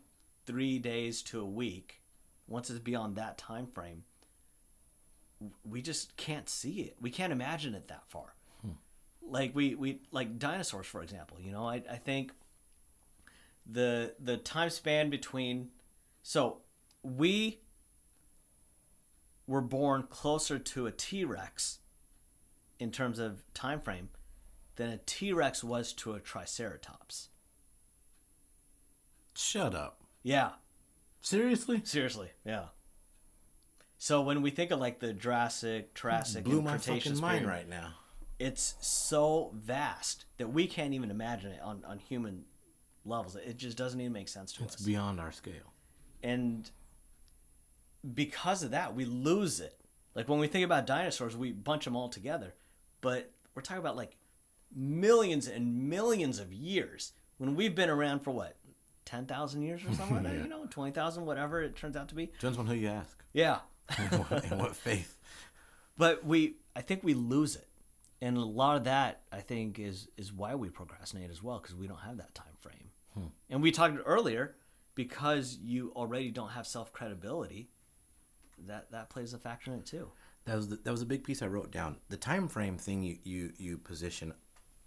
three 0.46 0.78
days 0.78 1.22
to 1.22 1.40
a 1.40 1.46
week, 1.46 2.02
once 2.46 2.70
it's 2.70 2.78
beyond 2.78 3.16
that 3.16 3.36
time 3.36 3.66
frame, 3.66 4.04
we 5.64 5.82
just 5.82 6.16
can't 6.16 6.48
see 6.48 6.82
it. 6.82 6.96
We 7.00 7.10
can't 7.10 7.32
imagine 7.32 7.74
it 7.74 7.88
that 7.88 8.04
far. 8.06 8.34
Hmm. 8.62 8.72
Like 9.22 9.54
we, 9.54 9.74
we 9.74 10.00
like 10.12 10.38
dinosaurs, 10.38 10.86
for 10.86 11.02
example. 11.02 11.38
You 11.40 11.52
know, 11.52 11.68
I, 11.68 11.82
I 11.90 11.96
think 11.96 12.32
the 13.66 14.14
the 14.18 14.36
time 14.36 14.70
span 14.70 15.08
between 15.10 15.70
so 16.22 16.58
we 17.02 17.60
were 19.46 19.60
born 19.60 20.04
closer 20.08 20.58
to 20.58 20.86
a 20.86 20.90
T-Rex 20.90 21.78
in 22.78 22.90
terms 22.90 23.18
of 23.18 23.42
time 23.54 23.80
frame 23.80 24.08
than 24.76 24.88
a 24.90 24.98
T-Rex 24.98 25.62
was 25.62 25.92
to 25.94 26.12
a 26.14 26.20
Triceratops. 26.20 27.28
Shut 29.36 29.74
up. 29.74 30.00
Yeah, 30.22 30.52
Seriously? 31.20 31.80
seriously, 31.84 32.30
yeah. 32.44 32.66
So 33.98 34.20
when 34.22 34.42
we 34.42 34.50
think 34.50 34.70
of 34.70 34.80
like 34.80 35.00
the 35.00 35.12
Jurassic, 35.12 35.94
Triassic, 35.94 36.44
Blew 36.44 36.56
and 36.56 36.64
my 36.64 36.70
Cretaceous 36.72 37.04
fucking 37.04 37.20
mind 37.20 37.44
period, 37.44 37.56
right 37.56 37.68
now. 37.68 37.94
it's 38.38 38.74
so 38.80 39.52
vast 39.54 40.24
that 40.38 40.48
we 40.52 40.66
can't 40.66 40.92
even 40.94 41.10
imagine 41.10 41.52
it 41.52 41.60
on, 41.62 41.82
on 41.86 41.98
human 41.98 42.44
levels. 43.04 43.36
It 43.36 43.56
just 43.56 43.76
doesn't 43.76 44.00
even 44.00 44.12
make 44.12 44.28
sense 44.28 44.52
to 44.54 44.64
It's 44.64 44.74
us. 44.74 44.80
It's 44.80 44.86
beyond 44.86 45.20
our 45.20 45.32
scale. 45.32 45.72
and 46.22 46.70
because 48.14 48.62
of 48.62 48.72
that, 48.72 48.94
we 48.94 49.04
lose 49.04 49.60
it. 49.60 49.78
Like 50.14 50.28
when 50.28 50.38
we 50.38 50.46
think 50.46 50.64
about 50.64 50.86
dinosaurs, 50.86 51.36
we 51.36 51.52
bunch 51.52 51.84
them 51.84 51.96
all 51.96 52.08
together, 52.08 52.54
but 53.00 53.30
we're 53.54 53.62
talking 53.62 53.80
about 53.80 53.96
like 53.96 54.16
millions 54.74 55.48
and 55.48 55.88
millions 55.88 56.38
of 56.38 56.52
years 56.52 57.12
when 57.38 57.54
we've 57.54 57.74
been 57.74 57.88
around 57.90 58.20
for 58.20 58.30
what 58.30 58.56
ten 59.04 59.26
thousand 59.26 59.62
years 59.62 59.82
or 59.84 59.92
something 59.94 60.16
like 60.16 60.24
that. 60.24 60.34
You 60.42 60.48
know, 60.48 60.66
twenty 60.70 60.92
thousand, 60.92 61.24
whatever 61.26 61.62
it 61.62 61.76
turns 61.76 61.96
out 61.96 62.08
to 62.08 62.14
be. 62.14 62.26
Depends 62.26 62.58
on 62.58 62.66
who 62.66 62.74
you 62.74 62.88
ask 62.88 63.22
Yeah, 63.32 63.58
and 63.98 64.18
what, 64.20 64.44
and 64.44 64.60
what 64.60 64.76
faith. 64.76 65.16
but 65.96 66.24
we, 66.24 66.56
I 66.76 66.82
think 66.82 67.02
we 67.02 67.14
lose 67.14 67.56
it, 67.56 67.68
and 68.20 68.36
a 68.36 68.40
lot 68.44 68.76
of 68.76 68.84
that 68.84 69.22
I 69.32 69.40
think 69.40 69.78
is 69.78 70.08
is 70.16 70.32
why 70.32 70.54
we 70.54 70.68
procrastinate 70.68 71.30
as 71.30 71.42
well 71.42 71.58
because 71.58 71.74
we 71.74 71.86
don't 71.88 72.00
have 72.00 72.18
that 72.18 72.34
time 72.34 72.46
frame. 73.14 73.32
And 73.50 73.62
we 73.62 73.70
talked 73.70 73.98
earlier 74.04 74.56
because 74.94 75.58
you 75.62 75.92
already 75.96 76.30
don't 76.30 76.50
have 76.50 76.66
self 76.66 76.92
credibility. 76.92 77.70
That 78.66 78.90
that 78.92 79.10
plays 79.10 79.34
a 79.34 79.38
factor 79.38 79.72
in 79.72 79.78
it 79.78 79.86
too. 79.86 80.10
That 80.44 80.56
was 80.56 80.68
the, 80.68 80.76
that 80.76 80.90
was 80.90 81.02
a 81.02 81.06
big 81.06 81.24
piece 81.24 81.42
I 81.42 81.46
wrote 81.46 81.70
down. 81.70 81.96
The 82.08 82.16
time 82.16 82.48
frame 82.48 82.76
thing 82.76 83.02
you, 83.02 83.18
you 83.24 83.52
you 83.56 83.78
position, 83.78 84.32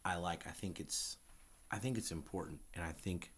I 0.06 0.16
like. 0.16 0.48
I 0.48 0.52
think 0.52 0.80
it's, 0.80 1.18
I 1.72 1.78
think 1.78 1.98
it's 1.98 2.12
important, 2.12 2.62
and 2.74 2.84
I 2.84 2.92
think 2.92 3.32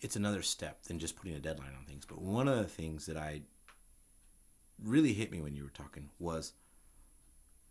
it's 0.00 0.16
another 0.16 0.42
step 0.42 0.82
than 0.84 0.98
just 0.98 1.16
putting 1.16 1.34
a 1.34 1.40
deadline 1.40 1.72
on 1.78 1.86
things. 1.86 2.04
But 2.04 2.20
one 2.20 2.48
of 2.48 2.58
the 2.58 2.64
things 2.64 3.06
that 3.06 3.16
I 3.16 3.42
really 4.82 5.12
hit 5.12 5.30
me 5.30 5.40
when 5.40 5.54
you 5.54 5.64
were 5.64 5.70
talking 5.70 6.10
was, 6.18 6.52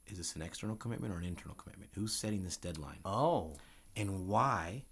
is 0.07 0.17
this 0.17 0.35
an 0.35 0.41
external 0.41 0.75
commitment 0.75 1.13
or 1.13 1.17
an 1.17 1.25
internal 1.25 1.55
commitment? 1.55 1.91
Who's 1.93 2.13
setting 2.13 2.43
this 2.43 2.57
deadline? 2.57 2.99
Oh, 3.05 3.57
and 3.95 4.27
why 4.27 4.85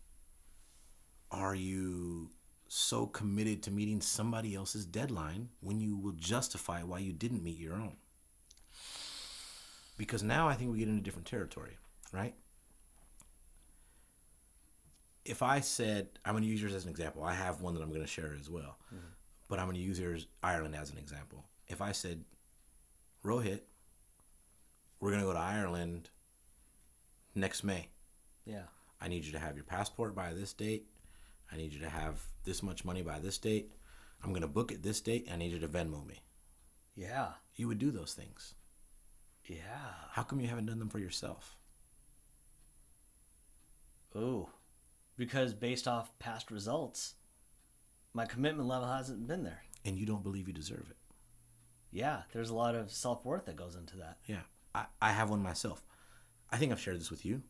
are 1.31 1.55
you 1.55 2.29
so 2.67 3.05
committed 3.07 3.63
to 3.63 3.71
meeting 3.71 4.01
somebody 4.01 4.55
else's 4.55 4.85
deadline 4.85 5.49
when 5.61 5.79
you 5.79 5.97
will 5.97 6.13
justify 6.13 6.83
why 6.83 6.99
you 6.99 7.11
didn't 7.11 7.43
meet 7.43 7.57
your 7.57 7.73
own? 7.73 7.95
Because 9.97 10.23
now 10.23 10.47
I 10.47 10.53
think 10.53 10.71
we 10.71 10.79
get 10.79 10.87
into 10.87 11.01
different 11.01 11.27
territory, 11.27 11.77
right? 12.13 12.33
If 15.25 15.43
I 15.43 15.59
said, 15.59 16.07
I'm 16.23 16.33
going 16.33 16.43
to 16.43 16.49
use 16.49 16.61
yours 16.61 16.73
as 16.73 16.85
an 16.85 16.89
example, 16.89 17.23
I 17.23 17.33
have 17.33 17.61
one 17.61 17.73
that 17.75 17.81
I'm 17.81 17.89
going 17.89 18.01
to 18.01 18.07
share 18.07 18.35
as 18.39 18.49
well, 18.49 18.77
mm-hmm. 18.87 19.05
but 19.47 19.59
I'm 19.59 19.65
going 19.65 19.75
to 19.75 19.83
use 19.83 19.99
yours, 19.99 20.27
Ireland, 20.41 20.75
as 20.75 20.89
an 20.89 20.97
example. 20.97 21.43
If 21.67 21.81
I 21.81 21.91
said, 21.91 22.23
Rohit, 23.23 23.61
we're 24.99 25.09
going 25.11 25.21
to 25.21 25.27
go 25.27 25.33
to 25.33 25.39
Ireland 25.39 26.09
next 27.35 27.63
May. 27.63 27.87
yeah. 28.45 28.63
I 29.01 29.07
need 29.07 29.23
you 29.23 29.31
to 29.31 29.39
have 29.39 29.55
your 29.55 29.63
passport 29.63 30.13
by 30.13 30.33
this 30.33 30.51
date. 30.51 30.85
I 31.51 31.57
need 31.57 31.73
you 31.73 31.79
to 31.79 31.89
have 31.89 32.21
this 32.43 32.61
much 32.63 32.85
money 32.85 33.01
by 33.01 33.19
this 33.19 33.37
date. 33.37 33.71
I'm 34.23 34.31
going 34.31 34.41
to 34.41 34.47
book 34.47 34.71
it 34.71 34.83
this 34.83 35.01
date. 35.01 35.27
I 35.31 35.35
need 35.37 35.51
you 35.51 35.59
to 35.59 35.67
Venmo 35.67 36.05
me. 36.05 36.21
Yeah. 36.95 37.29
You 37.55 37.67
would 37.67 37.79
do 37.79 37.91
those 37.91 38.13
things. 38.13 38.53
Yeah. 39.45 39.93
How 40.11 40.23
come 40.23 40.39
you 40.39 40.47
haven't 40.47 40.65
done 40.67 40.79
them 40.79 40.89
for 40.89 40.99
yourself? 40.99 41.55
Oh, 44.15 44.49
Because 45.17 45.53
based 45.53 45.87
off 45.87 46.17
past 46.19 46.49
results, 46.51 47.15
my 48.13 48.25
commitment 48.25 48.67
level 48.67 48.87
hasn't 48.87 49.27
been 49.27 49.43
there. 49.43 49.61
And 49.85 49.97
you 49.97 50.05
don't 50.05 50.23
believe 50.23 50.47
you 50.47 50.53
deserve 50.53 50.87
it. 50.89 50.97
Yeah, 51.91 52.21
there's 52.33 52.49
a 52.49 52.55
lot 52.55 52.75
of 52.75 52.91
self 52.91 53.25
worth 53.25 53.45
that 53.45 53.55
goes 53.55 53.75
into 53.75 53.97
that. 53.97 54.17
Yeah. 54.27 54.41
I, 54.75 54.85
I 55.01 55.11
have 55.11 55.29
one 55.29 55.41
myself. 55.41 55.83
I 56.51 56.57
think 56.57 56.71
I've 56.71 56.79
shared 56.79 56.99
this 56.99 57.11
with 57.11 57.25
you. 57.25 57.41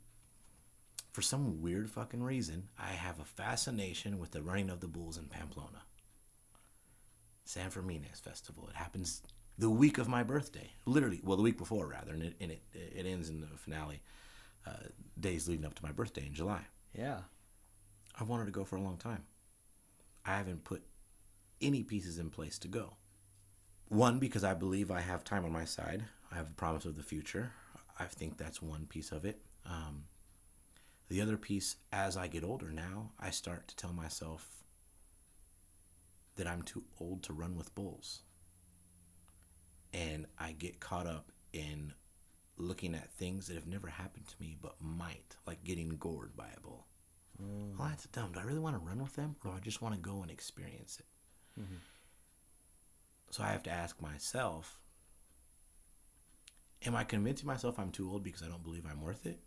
For 1.12 1.22
some 1.22 1.62
weird 1.62 1.90
fucking 1.90 2.22
reason, 2.22 2.70
I 2.78 2.92
have 2.92 3.20
a 3.20 3.26
fascination 3.26 4.20
with 4.20 4.32
the 4.32 4.42
running 4.42 4.70
of 4.70 4.80
the 4.80 4.88
bulls 4.88 5.18
in 5.18 5.26
Pamplona. 5.26 5.84
San 7.46 7.72
Fermines 7.72 8.22
Festival. 8.22 8.68
It 8.70 8.76
happens 8.76 9.24
the 9.58 9.72
week 9.72 9.98
of 9.98 10.08
my 10.08 10.22
birthday. 10.22 10.70
Literally, 10.86 11.20
well, 11.24 11.36
the 11.36 11.44
week 11.44 11.58
before, 11.58 11.88
rather. 11.88 12.14
And 12.14 12.22
it, 12.24 12.36
and 12.40 12.52
it, 12.52 12.62
it 12.74 13.06
ends 13.08 13.30
in 13.30 13.42
the 13.42 13.48
finale 13.58 14.02
uh, 14.68 14.88
days 15.20 15.48
leading 15.48 15.66
up 15.66 15.74
to 15.76 15.84
my 15.84 15.92
birthday 15.92 16.26
in 16.28 16.34
July. 16.34 16.62
Yeah. 16.94 17.22
I've 18.20 18.30
wanted 18.30 18.46
to 18.46 18.52
go 18.52 18.64
for 18.64 18.76
a 18.76 18.82
long 18.82 18.98
time. 18.98 19.24
I 20.26 20.38
haven't 20.38 20.64
put 20.64 20.84
any 21.60 21.84
pieces 21.84 22.20
in 22.20 22.30
place 22.30 22.60
to 22.60 22.68
go. 22.68 22.98
One, 23.88 24.20
because 24.20 24.44
I 24.44 24.54
believe 24.54 24.92
I 24.92 25.02
have 25.02 25.24
time 25.24 25.44
on 25.44 25.52
my 25.52 25.66
side. 25.66 26.04
I 26.32 26.36
have 26.36 26.50
the 26.50 26.56
promise 26.56 26.86
of 26.86 26.96
the 26.96 27.04
future. 27.04 27.52
I 27.98 28.06
think 28.06 28.38
that's 28.38 28.62
one 28.62 28.86
piece 28.86 29.12
of 29.12 29.26
it. 29.26 29.42
Um, 29.66 30.04
the 31.10 31.22
other 31.22 31.38
piece, 31.38 31.76
as 31.92 32.16
I 32.16 32.28
get 32.28 32.44
older 32.44 32.72
now, 32.72 33.12
I 33.20 33.32
start 33.32 33.68
to 33.68 33.76
tell 33.76 33.94
myself 33.94 34.48
that 36.36 36.48
I'm 36.48 36.62
too 36.62 36.84
old 37.00 37.24
to 37.24 37.34
run 37.34 37.58
with 37.58 37.76
bulls. 37.76 38.22
And 39.92 40.28
I 40.38 40.52
get 40.52 40.80
caught 40.80 41.08
up 41.08 41.32
in 41.52 41.94
looking 42.58 42.94
at 42.94 43.12
things 43.12 43.48
that 43.48 43.56
have 43.56 43.68
never 43.68 43.88
happened 43.88 44.28
to 44.28 44.36
me 44.40 44.56
but 44.62 44.76
might, 44.80 45.36
like 45.48 45.64
getting 45.64 45.90
gored 45.90 46.38
by 46.38 46.48
a 46.56 46.60
bull. 46.60 46.86
Well, 47.40 47.88
that's 47.88 48.06
dumb. 48.08 48.34
Do 48.34 48.40
I 48.40 48.44
really 48.44 48.60
want 48.60 48.76
to 48.76 48.86
run 48.86 49.02
with 49.02 49.16
them, 49.16 49.36
or 49.44 49.52
do 49.52 49.58
I 49.58 49.62
just 49.62 49.82
want 49.82 49.96
to 49.96 50.02
go 50.02 50.22
and 50.22 50.30
experience 50.30 51.00
it? 51.00 51.62
Mm-hmm. 51.62 51.76
So 53.32 53.44
I 53.44 53.48
have 53.48 53.64
to 53.64 53.72
ask 53.72 54.02
myself: 54.02 54.78
am 56.86 56.96
I 56.96 57.06
convincing 57.06 57.48
myself 57.48 57.80
I'm 57.80 57.92
too 57.92 58.10
old 58.12 58.24
because 58.24 58.44
I 58.44 58.48
don't 58.48 58.64
believe 58.64 58.86
I'm 58.86 59.02
worth 59.02 59.26
it? 59.26 59.40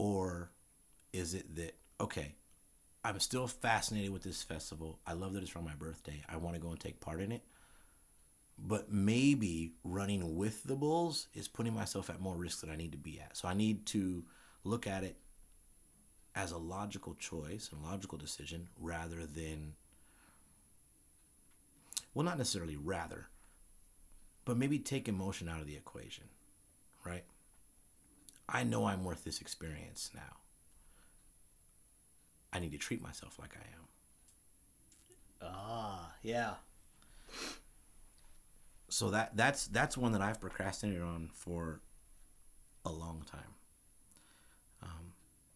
Or 0.00 0.50
is 1.12 1.34
it 1.34 1.54
that, 1.56 1.76
okay, 2.00 2.34
I'm 3.04 3.20
still 3.20 3.46
fascinated 3.46 4.10
with 4.10 4.22
this 4.22 4.42
festival. 4.42 4.98
I 5.06 5.12
love 5.12 5.34
that 5.34 5.42
it's 5.42 5.52
from 5.52 5.66
my 5.66 5.74
birthday. 5.74 6.22
I 6.26 6.38
want 6.38 6.54
to 6.54 6.60
go 6.60 6.70
and 6.70 6.80
take 6.80 7.00
part 7.00 7.20
in 7.20 7.32
it. 7.32 7.42
But 8.58 8.90
maybe 8.90 9.74
running 9.84 10.36
with 10.36 10.64
the 10.64 10.74
Bulls 10.74 11.26
is 11.34 11.48
putting 11.48 11.74
myself 11.74 12.08
at 12.08 12.18
more 12.18 12.34
risk 12.34 12.62
than 12.62 12.70
I 12.70 12.76
need 12.76 12.92
to 12.92 12.98
be 12.98 13.20
at. 13.20 13.36
So 13.36 13.46
I 13.46 13.52
need 13.52 13.84
to 13.86 14.24
look 14.64 14.86
at 14.86 15.04
it 15.04 15.18
as 16.34 16.50
a 16.50 16.58
logical 16.58 17.14
choice 17.16 17.68
and 17.70 17.82
logical 17.82 18.16
decision 18.16 18.68
rather 18.80 19.26
than, 19.26 19.74
well, 22.14 22.24
not 22.24 22.38
necessarily 22.38 22.78
rather, 22.78 23.28
but 24.46 24.56
maybe 24.56 24.78
take 24.78 25.08
emotion 25.08 25.46
out 25.46 25.60
of 25.60 25.66
the 25.66 25.76
equation, 25.76 26.24
right? 27.04 27.24
I 28.52 28.64
know 28.64 28.86
I'm 28.86 29.04
worth 29.04 29.24
this 29.24 29.40
experience 29.40 30.10
now. 30.14 30.36
I 32.52 32.58
need 32.58 32.72
to 32.72 32.78
treat 32.78 33.00
myself 33.00 33.38
like 33.38 33.54
I 33.56 33.60
am. 33.74 35.52
Ah, 35.54 36.12
yeah. 36.22 36.54
So 38.88 39.10
that 39.10 39.36
that's 39.36 39.68
that's 39.68 39.96
one 39.96 40.12
that 40.12 40.20
I've 40.20 40.40
procrastinated 40.40 41.02
on 41.02 41.30
for 41.32 41.80
a 42.84 42.90
long 42.90 43.22
time. 43.30 43.54
Um, 44.82 45.12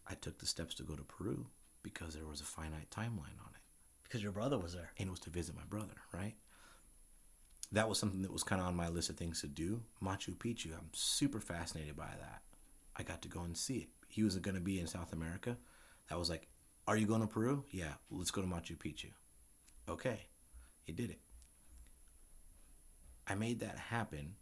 I 0.08 0.14
took 0.14 0.38
the 0.38 0.46
steps 0.46 0.74
to 0.76 0.82
go 0.84 0.94
to 0.94 1.02
Peru 1.02 1.46
because 1.82 2.14
there 2.14 2.26
was 2.26 2.40
a 2.40 2.44
finite 2.44 2.90
timeline 2.90 3.38
on 3.42 3.50
it, 3.54 3.60
Because 4.04 4.22
your 4.22 4.32
brother 4.32 4.58
was 4.58 4.72
there. 4.74 4.90
and 4.98 5.08
it 5.08 5.10
was 5.10 5.20
to 5.20 5.30
visit 5.30 5.56
my 5.56 5.64
brother. 5.68 5.96
Right. 6.12 6.34
That 7.72 7.88
was 7.88 7.98
something 7.98 8.22
that 8.22 8.32
was 8.32 8.44
kind 8.44 8.60
of 8.62 8.68
on 8.68 8.76
my 8.76 8.88
list 8.88 9.10
of 9.10 9.16
things 9.16 9.40
to 9.40 9.48
do. 9.48 9.82
Machu 10.02 10.36
Picchu. 10.36 10.72
I'm 10.74 10.90
super 10.92 11.40
fascinated 11.40 11.96
by 11.96 12.10
that. 12.20 12.42
I 12.96 13.02
got 13.02 13.22
to 13.22 13.28
go 13.28 13.40
and 13.40 13.56
see 13.56 13.78
it. 13.78 13.88
He 14.08 14.22
was 14.22 14.36
going 14.38 14.54
to 14.54 14.60
be 14.60 14.78
in 14.78 14.86
South 14.86 15.12
America. 15.12 15.56
That 16.08 16.18
was 16.18 16.30
like, 16.30 16.46
are 16.86 16.96
you 16.96 17.06
going 17.06 17.22
to 17.22 17.26
Peru? 17.26 17.64
Yeah, 17.70 17.94
let's 18.10 18.30
go 18.30 18.42
to 18.42 18.46
Machu 18.46 18.76
Picchu. 18.76 19.10
Okay, 19.88 20.20
he 20.82 20.92
did 20.92 21.10
it. 21.10 21.20
I 23.26 23.34
made 23.34 23.60
that 23.60 23.78
happen, 23.78 24.34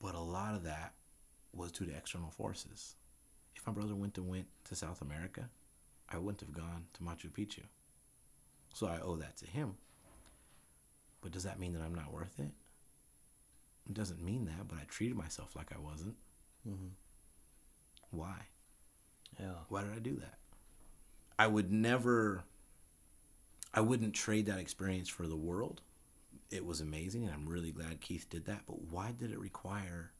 but 0.00 0.14
a 0.14 0.20
lot 0.20 0.54
of 0.54 0.62
that 0.64 0.94
was 1.52 1.72
due 1.72 1.86
to 1.86 1.96
external 1.96 2.30
forces. 2.30 2.94
If 3.56 3.66
my 3.66 3.72
brother 3.72 3.94
went 3.94 4.14
to 4.14 4.22
went 4.22 4.46
to 4.64 4.76
South 4.76 5.02
America, 5.02 5.50
I 6.08 6.18
wouldn't 6.18 6.40
have 6.40 6.52
gone 6.52 6.86
to 6.94 7.02
Machu 7.02 7.30
Picchu. 7.30 7.62
So 8.74 8.86
I 8.86 9.00
owe 9.00 9.16
that 9.16 9.36
to 9.38 9.46
him. 9.46 9.74
But 11.20 11.32
does 11.32 11.44
that 11.44 11.58
mean 11.58 11.72
that 11.72 11.82
I'm 11.82 11.94
not 11.94 12.12
worth 12.12 12.38
it? 12.38 12.52
It 13.86 13.94
doesn't 13.94 14.22
mean 14.22 14.46
that, 14.46 14.66
but 14.68 14.78
I 14.78 14.84
treated 14.88 15.16
myself 15.16 15.54
like 15.54 15.70
I 15.74 15.78
wasn't. 15.78 16.16
Mm-hmm. 16.68 16.88
Why? 18.10 18.36
Yeah. 19.38 19.54
Why 19.68 19.82
did 19.82 19.92
I 19.92 19.98
do 19.98 20.16
that? 20.16 20.38
I 21.38 21.46
would 21.46 21.70
never, 21.70 22.44
I 23.74 23.80
wouldn't 23.80 24.14
trade 24.14 24.46
that 24.46 24.58
experience 24.58 25.08
for 25.08 25.26
the 25.26 25.36
world. 25.36 25.82
It 26.50 26.64
was 26.64 26.80
amazing, 26.80 27.24
and 27.24 27.34
I'm 27.34 27.48
really 27.48 27.72
glad 27.72 28.00
Keith 28.00 28.26
did 28.30 28.46
that. 28.46 28.62
But 28.66 28.82
why 28.90 29.12
did 29.12 29.32
it 29.32 29.38
require 29.38 30.12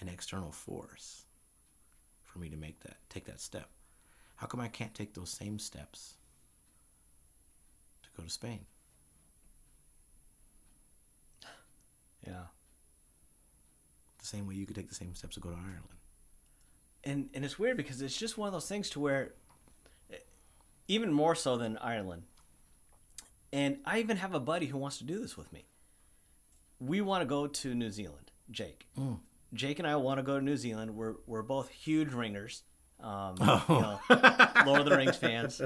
an 0.00 0.08
external 0.08 0.52
force 0.52 1.24
for 2.24 2.38
me 2.38 2.48
to 2.48 2.56
make 2.56 2.80
that, 2.80 2.96
take 3.08 3.24
that 3.26 3.40
step? 3.40 3.68
How 4.36 4.46
come 4.46 4.60
I 4.60 4.68
can't 4.68 4.94
take 4.94 5.14
those 5.14 5.30
same 5.30 5.58
steps 5.58 6.14
to 8.02 8.08
go 8.16 8.24
to 8.24 8.30
Spain? 8.30 8.66
Yeah. 12.26 12.44
Same 14.30 14.46
way 14.46 14.54
you 14.54 14.66
could 14.66 14.76
take 14.76 14.88
the 14.88 14.94
same 15.02 15.14
steps 15.14 15.34
to 15.34 15.40
go 15.40 15.50
to 15.50 15.56
Ireland. 15.56 15.98
and 17.04 17.20
and 17.34 17.44
it's 17.46 17.58
weird 17.58 17.76
because 17.76 18.00
it's 18.02 18.16
just 18.24 18.38
one 18.38 18.46
of 18.48 18.52
those 18.52 18.68
things 18.68 18.90
to 18.90 19.00
where 19.00 19.22
eh, 20.12 20.16
even 20.88 21.12
more 21.12 21.34
so 21.34 21.56
than 21.56 21.76
Ireland. 21.78 22.22
And 23.52 23.78
I 23.84 23.98
even 23.98 24.16
have 24.18 24.34
a 24.34 24.40
buddy 24.40 24.66
who 24.66 24.78
wants 24.78 24.98
to 24.98 25.04
do 25.04 25.18
this 25.18 25.36
with 25.36 25.52
me. 25.52 25.62
We 26.78 27.00
want 27.00 27.22
to 27.22 27.26
go 27.26 27.46
to 27.48 27.74
New 27.74 27.90
Zealand, 27.90 28.30
Jake. 28.50 28.86
Jake 29.52 29.78
and 29.80 29.88
I 29.88 29.96
want 29.96 30.18
to 30.18 30.22
go 30.22 30.38
to 30.38 30.44
New 30.44 30.56
Zealand. 30.56 30.94
We're 30.94 31.14
we're 31.26 31.42
both 31.42 31.68
huge 31.70 32.12
ringers. 32.12 32.62
Um, 33.02 33.34
you 33.40 33.46
know, 33.80 34.00
Lord 34.66 34.80
of 34.80 34.84
the 34.86 34.96
Rings 34.96 35.16
fans. 35.16 35.60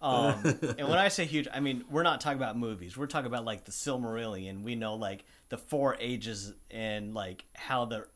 Um, 0.00 0.34
and 0.78 0.88
when 0.88 0.98
I 0.98 1.08
say 1.08 1.24
huge, 1.24 1.48
I 1.52 1.60
mean 1.60 1.84
we're 1.90 2.02
not 2.02 2.20
talking 2.20 2.38
about 2.38 2.56
movies. 2.58 2.96
We're 2.96 3.06
talking 3.06 3.26
about 3.26 3.44
like 3.44 3.64
the 3.64 3.72
Silmarillion. 3.72 4.62
We 4.62 4.74
know 4.74 4.94
like 4.94 5.24
the 5.48 5.58
four 5.58 5.96
ages 6.00 6.52
and 6.70 7.14
like 7.14 7.44
how 7.54 7.84
the 7.84 8.06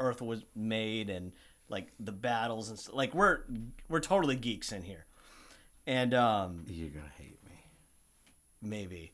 Earth 0.00 0.20
was 0.22 0.44
made 0.54 1.10
and 1.10 1.32
like 1.68 1.88
the 2.00 2.12
battles 2.12 2.70
and 2.70 2.78
stuff. 2.78 2.94
Like 2.94 3.14
we're 3.14 3.40
we're 3.88 4.00
totally 4.00 4.36
geeks 4.36 4.72
in 4.72 4.82
here. 4.82 5.04
And 5.86 6.12
um, 6.14 6.64
You're 6.68 6.90
gonna 6.90 7.06
hate 7.16 7.38
me. 7.44 7.64
maybe, 8.62 9.12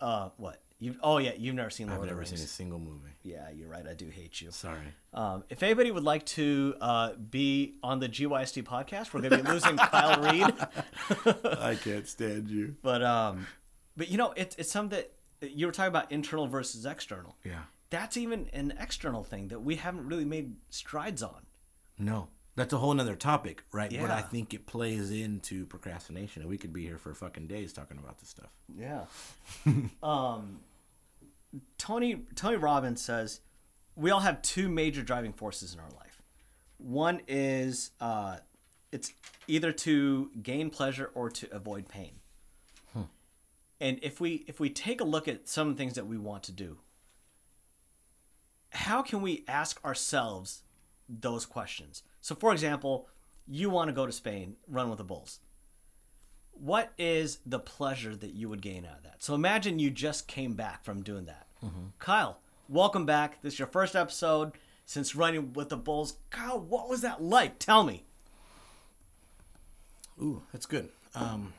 uh, 0.00 0.30
what 0.36 0.60
you? 0.80 0.96
Oh 1.02 1.18
yeah, 1.18 1.32
you've 1.36 1.54
never 1.54 1.70
seen 1.70 1.88
Lord 1.88 2.00
I've 2.00 2.06
never 2.06 2.24
seen 2.24 2.38
a 2.38 2.48
single 2.48 2.78
movie. 2.78 3.10
Yeah, 3.22 3.50
you're 3.50 3.68
right. 3.68 3.86
I 3.86 3.94
do 3.94 4.08
hate 4.08 4.40
you. 4.40 4.50
Sorry. 4.50 4.78
Um, 5.12 5.44
if 5.50 5.62
anybody 5.62 5.90
would 5.90 6.04
like 6.04 6.24
to 6.26 6.74
uh, 6.80 7.12
be 7.14 7.74
on 7.82 8.00
the 8.00 8.08
GYST 8.08 8.64
podcast, 8.64 9.12
we're 9.12 9.20
going 9.20 9.38
to 9.38 9.44
be 9.44 9.50
losing 9.50 9.76
Kyle 9.76 10.20
Reed. 10.32 10.54
I 11.58 11.76
can't 11.76 12.08
stand 12.08 12.48
you. 12.48 12.76
But 12.82 13.02
um, 13.02 13.46
but 13.96 14.08
you 14.08 14.16
know, 14.16 14.32
it's 14.36 14.56
it's 14.56 14.72
something 14.72 14.98
that 14.98 15.12
you 15.42 15.66
were 15.66 15.72
talking 15.72 15.88
about 15.88 16.10
internal 16.10 16.46
versus 16.46 16.86
external. 16.86 17.36
Yeah. 17.44 17.60
That's 17.90 18.16
even 18.16 18.48
an 18.52 18.74
external 18.78 19.24
thing 19.24 19.48
that 19.48 19.60
we 19.60 19.76
haven't 19.76 20.06
really 20.06 20.24
made 20.24 20.54
strides 20.70 21.22
on. 21.22 21.46
No, 21.98 22.28
that's 22.56 22.72
a 22.72 22.78
whole 22.78 22.94
nother 22.94 23.16
topic, 23.16 23.64
right? 23.72 23.90
Yeah. 23.90 24.02
But 24.02 24.10
I 24.10 24.20
think 24.20 24.54
it 24.54 24.66
plays 24.66 25.10
into 25.10 25.66
procrastination, 25.66 26.42
and 26.42 26.50
we 26.50 26.56
could 26.56 26.72
be 26.72 26.84
here 26.84 26.98
for 26.98 27.14
fucking 27.14 27.46
days 27.46 27.72
talking 27.72 27.98
about 27.98 28.18
this 28.18 28.28
stuff. 28.28 28.50
Yeah. 28.76 29.04
um, 30.02 30.60
Tony 31.78 32.22
Tony 32.34 32.56
Robbins 32.56 33.00
says 33.00 33.40
we 33.96 34.10
all 34.10 34.20
have 34.20 34.42
two 34.42 34.68
major 34.68 35.02
driving 35.02 35.32
forces 35.32 35.74
in 35.74 35.80
our 35.80 35.90
life. 35.96 36.22
One 36.78 37.20
is 37.28 37.90
uh, 38.00 38.38
it's 38.92 39.12
either 39.46 39.72
to 39.72 40.30
gain 40.42 40.70
pleasure 40.70 41.10
or 41.14 41.30
to 41.30 41.54
avoid 41.54 41.88
pain. 41.88 42.12
And 43.80 43.98
if 44.02 44.20
we 44.20 44.44
if 44.46 44.60
we 44.60 44.68
take 44.68 45.00
a 45.00 45.04
look 45.04 45.26
at 45.26 45.48
some 45.48 45.68
of 45.68 45.76
the 45.76 45.82
things 45.82 45.94
that 45.94 46.06
we 46.06 46.18
want 46.18 46.42
to 46.44 46.52
do, 46.52 46.78
how 48.70 49.02
can 49.02 49.22
we 49.22 49.44
ask 49.48 49.82
ourselves 49.84 50.62
those 51.08 51.46
questions? 51.46 52.02
So, 52.20 52.34
for 52.34 52.52
example, 52.52 53.08
you 53.46 53.70
want 53.70 53.88
to 53.88 53.94
go 53.94 54.04
to 54.04 54.12
Spain, 54.12 54.56
run 54.68 54.90
with 54.90 54.98
the 54.98 55.04
bulls 55.04 55.40
what 56.60 56.92
is 56.98 57.38
the 57.46 57.58
pleasure 57.58 58.14
that 58.14 58.34
you 58.34 58.48
would 58.48 58.60
gain 58.60 58.84
out 58.84 58.98
of 58.98 59.02
that? 59.04 59.22
So 59.22 59.34
imagine 59.34 59.78
you 59.78 59.90
just 59.90 60.28
came 60.28 60.54
back 60.54 60.84
from 60.84 61.02
doing 61.02 61.24
that. 61.26 61.46
Kyle, 61.98 62.38
welcome 62.68 63.06
back. 63.06 63.40
This 63.42 63.54
is 63.54 63.58
your 63.58 63.68
first 63.68 63.96
episode 63.96 64.52
since 64.84 65.14
running 65.14 65.52
with 65.52 65.70
the 65.70 65.76
Bulls. 65.76 66.14
Kyle, 66.30 66.60
what 66.60 66.88
was 66.88 67.00
that 67.02 67.22
like? 67.22 67.58
Tell 67.58 67.82
me. 67.84 68.04
Ooh, 70.20 70.42
that's 70.52 70.66
good. 70.66 70.90
Um, 71.14 71.52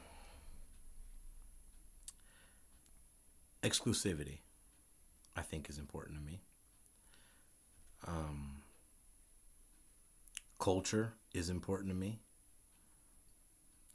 exclusivity, 3.64 4.40
I 5.36 5.42
think, 5.42 5.70
is 5.70 5.78
important 5.78 6.18
to 6.20 6.24
me. 6.24 6.42
Um, 8.08 8.62
culture 10.60 11.14
is 11.34 11.50
important 11.50 11.90
to 11.90 11.96
me. 11.96 12.20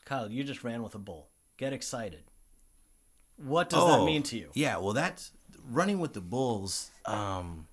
Kyle, 0.07 0.31
you 0.31 0.45
just 0.45 0.65
ran 0.65 0.83
with 0.83 0.95
a 0.95 0.99
bull. 0.99 1.29
Get 1.59 1.75
excited. 1.75 2.25
What 3.37 3.69
does 3.69 3.87
that 3.87 4.05
mean 4.05 4.23
to 4.25 4.39
you? 4.39 4.47
Oh, 4.49 4.53
Yeah, 4.55 4.79
well, 4.79 4.95
that's 4.95 5.33
running 5.71 5.99
with 6.01 6.15
the 6.15 6.23
bulls. 6.23 6.91
Um, 7.05 7.67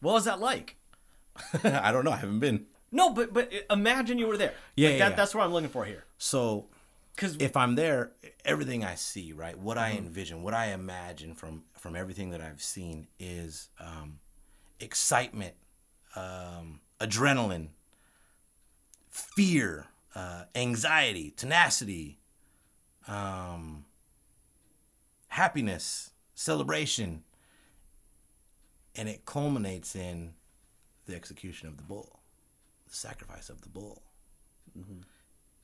What 0.00 0.12
was 0.14 0.24
that 0.24 0.40
like? 0.40 0.76
I 1.64 1.92
don't 1.92 2.04
know. 2.04 2.12
I 2.12 2.16
haven't 2.16 2.38
been. 2.38 2.66
No, 2.90 3.10
but 3.10 3.34
but 3.34 3.52
imagine 3.68 4.18
you 4.18 4.26
were 4.28 4.38
there. 4.38 4.54
Yeah, 4.76 4.88
Like, 4.88 4.98
yeah, 4.98 5.04
that, 5.04 5.10
yeah. 5.10 5.16
That's 5.16 5.34
what 5.34 5.44
I'm 5.44 5.52
looking 5.52 5.68
for 5.68 5.84
here. 5.84 6.04
So 6.16 6.68
Because 7.14 7.36
if 7.36 7.56
I'm 7.56 7.74
there, 7.74 8.12
everything 8.44 8.84
I 8.84 8.94
see, 8.94 9.32
right, 9.32 9.58
what 9.58 9.76
I 9.76 9.90
envision, 9.92 10.42
what 10.42 10.54
I 10.54 10.66
imagine 10.72 11.34
from 11.34 11.64
from 11.76 11.96
everything 11.96 12.30
that 12.30 12.40
I've 12.40 12.62
seen 12.62 13.08
is 13.18 13.68
um, 13.80 14.20
excitement, 14.80 15.54
um, 16.14 16.80
adrenaline, 17.00 17.68
fear, 19.08 19.86
uh, 20.14 20.44
anxiety, 20.54 21.32
tenacity, 21.36 22.18
um, 23.06 23.84
happiness, 25.28 26.10
celebration, 26.34 27.22
and 28.96 29.08
it 29.08 29.24
culminates 29.24 29.94
in 29.94 30.34
the 31.06 31.14
execution 31.14 31.68
of 31.68 31.76
the 31.76 31.82
bull, 31.82 32.20
the 32.88 32.94
sacrifice 32.94 33.48
of 33.48 33.62
the 33.62 33.68
bull, 33.68 34.02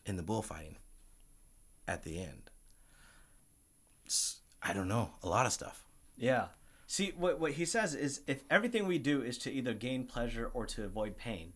in 0.05 0.17
the 0.17 0.23
bullfighting 0.23 0.77
at 1.89 2.03
the 2.03 2.19
end. 2.19 2.51
I 4.63 4.73
don't 4.73 4.89
know, 4.89 5.11
a 5.23 5.29
lot 5.29 5.47
of 5.47 5.53
stuff. 5.53 5.85
yeah, 6.17 6.47
See, 6.89 7.13
what 7.17 7.41
what 7.41 7.53
he 7.53 7.65
says 7.65 7.95
is 7.95 8.21
if 8.29 8.45
everything 8.49 8.87
we 8.87 8.99
do 8.99 9.21
is 9.21 9.39
to 9.39 9.53
either 9.53 9.75
gain 9.75 10.05
pleasure 10.05 10.51
or 10.55 10.67
to 10.67 10.85
avoid 10.85 11.17
pain, 11.17 11.53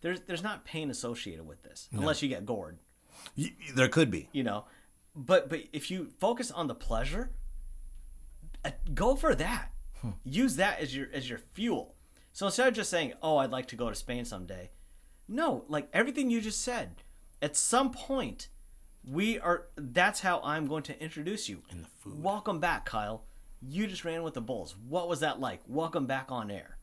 there's 0.00 0.20
there's 0.22 0.42
not 0.42 0.64
pain 0.64 0.90
associated 0.90 1.46
with 1.46 1.62
this 1.62 1.88
unless 1.92 2.22
you 2.22 2.28
get 2.28 2.46
gored, 2.46 2.78
Y- 3.36 3.54
there 3.74 3.88
could 3.88 4.10
be. 4.10 4.28
you 4.32 4.42
know. 4.42 4.64
But 5.14 5.48
but 5.48 5.60
if 5.72 5.90
you 5.90 6.10
focus 6.20 6.50
on 6.50 6.66
the 6.68 6.74
pleasure, 6.74 7.32
uh, 8.64 8.70
go 8.94 9.14
for 9.16 9.34
that. 9.34 9.72
Use 10.24 10.56
that 10.56 10.80
as 10.80 10.94
your 10.96 11.08
as 11.12 11.28
your 11.28 11.40
fuel. 11.52 11.94
So 12.32 12.46
instead 12.46 12.68
of 12.68 12.74
just 12.74 12.90
saying, 12.90 13.12
"Oh, 13.22 13.36
I'd 13.38 13.50
like 13.50 13.68
to 13.68 13.76
go 13.76 13.88
to 13.90 13.94
Spain 13.94 14.24
someday," 14.24 14.70
no, 15.28 15.64
like 15.68 15.88
everything 15.92 16.30
you 16.30 16.40
just 16.40 16.62
said, 16.62 17.02
at 17.42 17.56
some 17.56 17.90
point, 17.90 18.48
we 19.04 19.38
are. 19.38 19.66
That's 19.76 20.20
how 20.20 20.40
I'm 20.42 20.66
going 20.66 20.84
to 20.84 21.02
introduce 21.02 21.48
you. 21.48 21.62
And 21.70 21.84
the 21.84 21.88
food. 21.98 22.22
Welcome 22.22 22.60
back, 22.60 22.86
Kyle. 22.86 23.24
You 23.60 23.86
just 23.86 24.04
ran 24.06 24.22
with 24.22 24.32
the 24.34 24.40
Bulls. 24.40 24.74
What 24.88 25.06
was 25.08 25.20
that 25.20 25.38
like? 25.38 25.60
Welcome 25.66 26.06
back 26.06 26.30
on 26.32 26.50
air. 26.50 26.78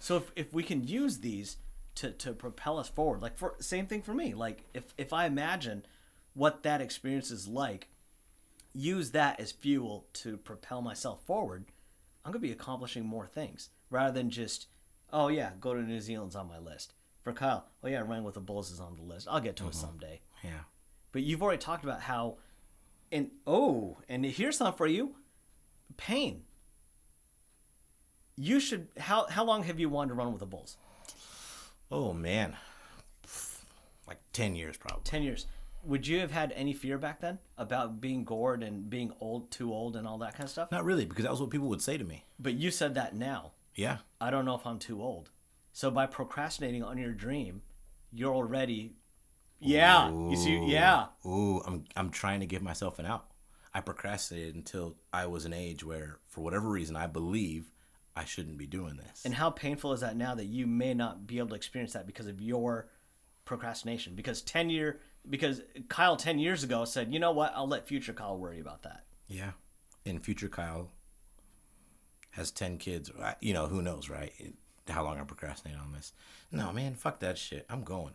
So 0.00 0.16
if, 0.16 0.32
if 0.34 0.52
we 0.52 0.64
can 0.64 0.82
use 0.82 1.18
these 1.18 1.58
to, 2.00 2.10
to 2.12 2.32
propel 2.32 2.78
us 2.78 2.88
forward, 2.88 3.20
like 3.20 3.36
for 3.36 3.56
same 3.60 3.86
thing 3.86 4.00
for 4.00 4.14
me. 4.14 4.32
Like 4.32 4.64
if 4.72 4.94
if 4.96 5.12
I 5.12 5.26
imagine 5.26 5.84
what 6.32 6.62
that 6.62 6.80
experience 6.80 7.30
is 7.30 7.46
like, 7.46 7.88
use 8.72 9.10
that 9.10 9.38
as 9.38 9.52
fuel 9.52 10.06
to 10.14 10.38
propel 10.38 10.80
myself 10.80 11.20
forward, 11.26 11.66
I'm 12.24 12.32
gonna 12.32 12.40
be 12.40 12.52
accomplishing 12.52 13.04
more 13.04 13.26
things 13.26 13.68
rather 13.90 14.14
than 14.14 14.30
just, 14.30 14.68
oh 15.12 15.28
yeah, 15.28 15.50
go 15.60 15.74
to 15.74 15.82
New 15.82 16.00
Zealand's 16.00 16.36
on 16.36 16.48
my 16.48 16.58
list. 16.58 16.94
For 17.22 17.34
Kyle, 17.34 17.66
oh 17.84 17.88
yeah, 17.88 18.00
running 18.00 18.24
with 18.24 18.34
the 18.34 18.40
Bulls 18.40 18.70
is 18.70 18.80
on 18.80 18.96
the 18.96 19.02
list. 19.02 19.28
I'll 19.30 19.40
get 19.40 19.56
to 19.56 19.64
it 19.64 19.72
mm-hmm. 19.72 19.80
someday. 19.80 20.20
Yeah. 20.42 20.60
But 21.12 21.22
you've 21.22 21.42
already 21.42 21.58
talked 21.58 21.84
about 21.84 22.00
how, 22.00 22.38
and 23.12 23.30
oh, 23.46 23.98
and 24.08 24.24
here's 24.24 24.56
something 24.56 24.78
for 24.78 24.86
you, 24.86 25.16
pain. 25.98 26.44
You 28.36 28.58
should. 28.58 28.88
How 28.98 29.26
how 29.28 29.44
long 29.44 29.64
have 29.64 29.78
you 29.78 29.90
wanted 29.90 30.10
to 30.10 30.14
run 30.14 30.32
with 30.32 30.40
the 30.40 30.46
Bulls? 30.46 30.78
Oh 31.90 32.12
man. 32.12 32.56
Like 34.06 34.18
ten 34.32 34.54
years 34.56 34.76
probably. 34.76 35.02
Ten 35.04 35.22
years. 35.22 35.46
Would 35.82 36.06
you 36.06 36.20
have 36.20 36.30
had 36.30 36.52
any 36.54 36.74
fear 36.74 36.98
back 36.98 37.20
then 37.20 37.38
about 37.56 38.00
being 38.00 38.24
gored 38.24 38.62
and 38.62 38.90
being 38.90 39.12
old, 39.18 39.50
too 39.50 39.72
old, 39.72 39.96
and 39.96 40.06
all 40.06 40.18
that 40.18 40.34
kind 40.34 40.44
of 40.44 40.50
stuff? 40.50 40.70
Not 40.70 40.84
really, 40.84 41.06
because 41.06 41.24
that 41.24 41.30
was 41.30 41.40
what 41.40 41.48
people 41.50 41.68
would 41.68 41.80
say 41.80 41.96
to 41.96 42.04
me. 42.04 42.24
But 42.38 42.54
you 42.54 42.70
said 42.70 42.94
that 42.96 43.14
now. 43.14 43.52
Yeah. 43.74 43.98
I 44.20 44.30
don't 44.30 44.44
know 44.44 44.54
if 44.56 44.66
I'm 44.66 44.78
too 44.78 45.02
old. 45.02 45.30
So 45.72 45.90
by 45.90 46.06
procrastinating 46.06 46.82
on 46.82 46.98
your 46.98 47.12
dream, 47.12 47.62
you're 48.12 48.34
already. 48.34 48.92
Yeah. 49.58 50.10
You 50.10 50.36
see. 50.36 50.66
Yeah. 50.66 51.06
Ooh, 51.24 51.62
I'm 51.66 51.84
I'm 51.96 52.10
trying 52.10 52.40
to 52.40 52.46
give 52.46 52.62
myself 52.62 52.98
an 52.98 53.06
out. 53.06 53.26
I 53.72 53.80
procrastinated 53.80 54.56
until 54.56 54.96
I 55.12 55.26
was 55.26 55.44
an 55.44 55.52
age 55.52 55.84
where, 55.84 56.18
for 56.26 56.42
whatever 56.42 56.68
reason, 56.68 56.96
I 56.96 57.06
believe 57.06 57.70
I 58.20 58.24
shouldn't 58.24 58.58
be 58.58 58.66
doing 58.66 58.96
this. 58.96 59.22
And 59.24 59.34
how 59.34 59.48
painful 59.50 59.92
is 59.94 60.00
that 60.00 60.14
now 60.14 60.34
that 60.34 60.44
you 60.44 60.66
may 60.66 60.92
not 60.92 61.26
be 61.26 61.38
able 61.38 61.48
to 61.50 61.54
experience 61.54 61.94
that 61.94 62.06
because 62.06 62.26
of 62.26 62.40
your 62.40 62.88
procrastination? 63.46 64.14
Because 64.14 64.42
ten 64.42 64.68
year, 64.68 65.00
because 65.28 65.62
Kyle 65.88 66.16
ten 66.16 66.38
years 66.38 66.62
ago 66.62 66.84
said, 66.84 67.12
you 67.12 67.18
know 67.18 67.32
what, 67.32 67.52
I'll 67.56 67.66
let 67.68 67.88
future 67.88 68.12
Kyle 68.12 68.36
worry 68.36 68.60
about 68.60 68.82
that. 68.82 69.04
yeah. 69.26 69.52
And 70.06 70.22
future 70.24 70.48
Kyle 70.48 70.90
has 72.30 72.50
ten 72.50 72.78
kids. 72.78 73.10
You 73.40 73.54
know, 73.54 73.66
who 73.66 73.82
knows, 73.82 74.08
right? 74.08 74.32
How 74.88 75.04
long 75.04 75.18
I 75.18 75.24
procrastinate 75.24 75.78
on 75.78 75.92
this? 75.92 76.12
No, 76.50 76.72
man, 76.72 76.94
fuck 76.94 77.20
that 77.20 77.38
shit. 77.38 77.66
I'm 77.68 77.82
going. 77.84 78.14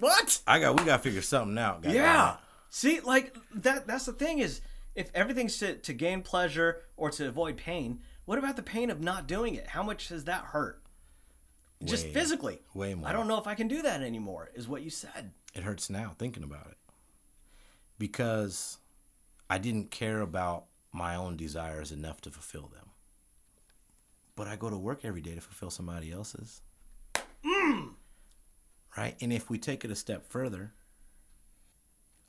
What? 0.00 0.40
I 0.46 0.58
got. 0.58 0.78
We 0.78 0.86
got 0.86 0.98
to 0.98 1.02
figure 1.02 1.22
something 1.22 1.58
out. 1.58 1.84
Yeah. 1.84 2.36
See, 2.70 3.00
like 3.00 3.34
that. 3.54 3.86
That's 3.86 4.06
the 4.06 4.12
thing 4.12 4.38
is, 4.40 4.60
if 4.94 5.10
everything's 5.14 5.58
to 5.58 5.76
to 5.76 5.92
gain 5.92 6.22
pleasure 6.22 6.82
or 6.96 7.10
to 7.10 7.28
avoid 7.28 7.56
pain, 7.56 8.00
what 8.26 8.38
about 8.38 8.56
the 8.56 8.62
pain 8.62 8.90
of 8.90 9.00
not 9.00 9.26
doing 9.26 9.54
it? 9.54 9.68
How 9.68 9.82
much 9.82 10.08
does 10.08 10.24
that 10.24 10.44
hurt? 10.44 10.82
Just 11.84 12.08
physically. 12.08 12.60
way 12.74 12.94
more. 12.94 13.08
I 13.08 13.12
don't 13.12 13.28
know 13.28 13.38
if 13.38 13.46
I 13.46 13.54
can 13.54 13.68
do 13.68 13.82
that 13.82 14.02
anymore. 14.02 14.50
Is 14.54 14.66
what 14.66 14.82
you 14.82 14.90
said. 14.90 15.32
It 15.54 15.62
hurts 15.62 15.88
now 15.88 16.14
thinking 16.18 16.42
about 16.42 16.66
it. 16.66 16.76
Because 17.98 18.78
I 19.48 19.58
didn't 19.58 19.90
care 19.90 20.20
about 20.20 20.64
my 20.92 21.14
own 21.14 21.36
desires 21.36 21.92
enough 21.92 22.20
to 22.22 22.30
fulfill 22.30 22.68
them. 22.68 22.90
But 24.34 24.48
I 24.48 24.56
go 24.56 24.70
to 24.70 24.76
work 24.76 25.04
every 25.04 25.20
day 25.20 25.34
to 25.34 25.40
fulfill 25.40 25.70
somebody 25.70 26.10
else's. 26.10 26.62
Mm. 27.44 27.90
Right? 28.96 29.16
And 29.20 29.32
if 29.32 29.48
we 29.48 29.58
take 29.58 29.84
it 29.84 29.90
a 29.90 29.96
step 29.96 30.24
further, 30.28 30.72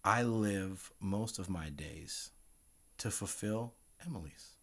I 0.04 0.24
live 0.24 0.92
most 1.00 1.40
of 1.40 1.50
my 1.50 1.70
days 1.70 2.32
to 3.00 3.10
fulfill 3.10 3.74
Emily's. 4.06 4.57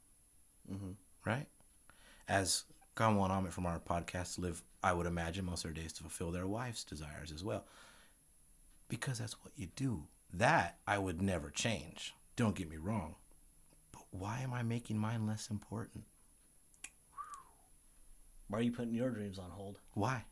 As 2.29 2.65
Kamwa 2.97 3.31
and 3.31 3.47
Amit 3.47 3.53
from 3.53 3.67
our 3.67 3.81
podcast 3.81 4.39
live, 4.39 4.63
I 4.83 4.93
would 4.93 5.07
imagine, 5.07 5.45
most 5.45 5.65
of 5.65 5.75
their 5.75 5.83
days 5.83 5.93
to 5.95 6.03
fulfill 6.03 6.31
their 6.31 6.47
wife's 6.47 6.85
desires 6.85 7.33
as 7.33 7.45
well 7.45 7.65
because 8.89 9.19
that's 9.19 9.43
what 9.43 9.53
you 9.57 9.69
do. 9.77 10.05
That 10.33 10.79
I 10.87 10.99
would 10.99 11.23
never 11.23 11.51
change. 11.51 12.15
Don't 12.37 12.57
get 12.57 12.71
me 12.71 12.77
wrong. 12.77 13.17
But 13.93 14.03
why 14.11 14.41
am 14.41 14.53
I 14.53 14.63
making 14.63 14.99
mine 14.99 15.27
less 15.27 15.51
important? 15.51 16.05
Why 18.49 18.59
are 18.59 18.63
you 18.63 18.73
putting 18.73 18.95
your 18.95 19.11
dreams 19.11 19.39
on 19.39 19.51
hold? 19.51 19.79
Why? 19.95 20.25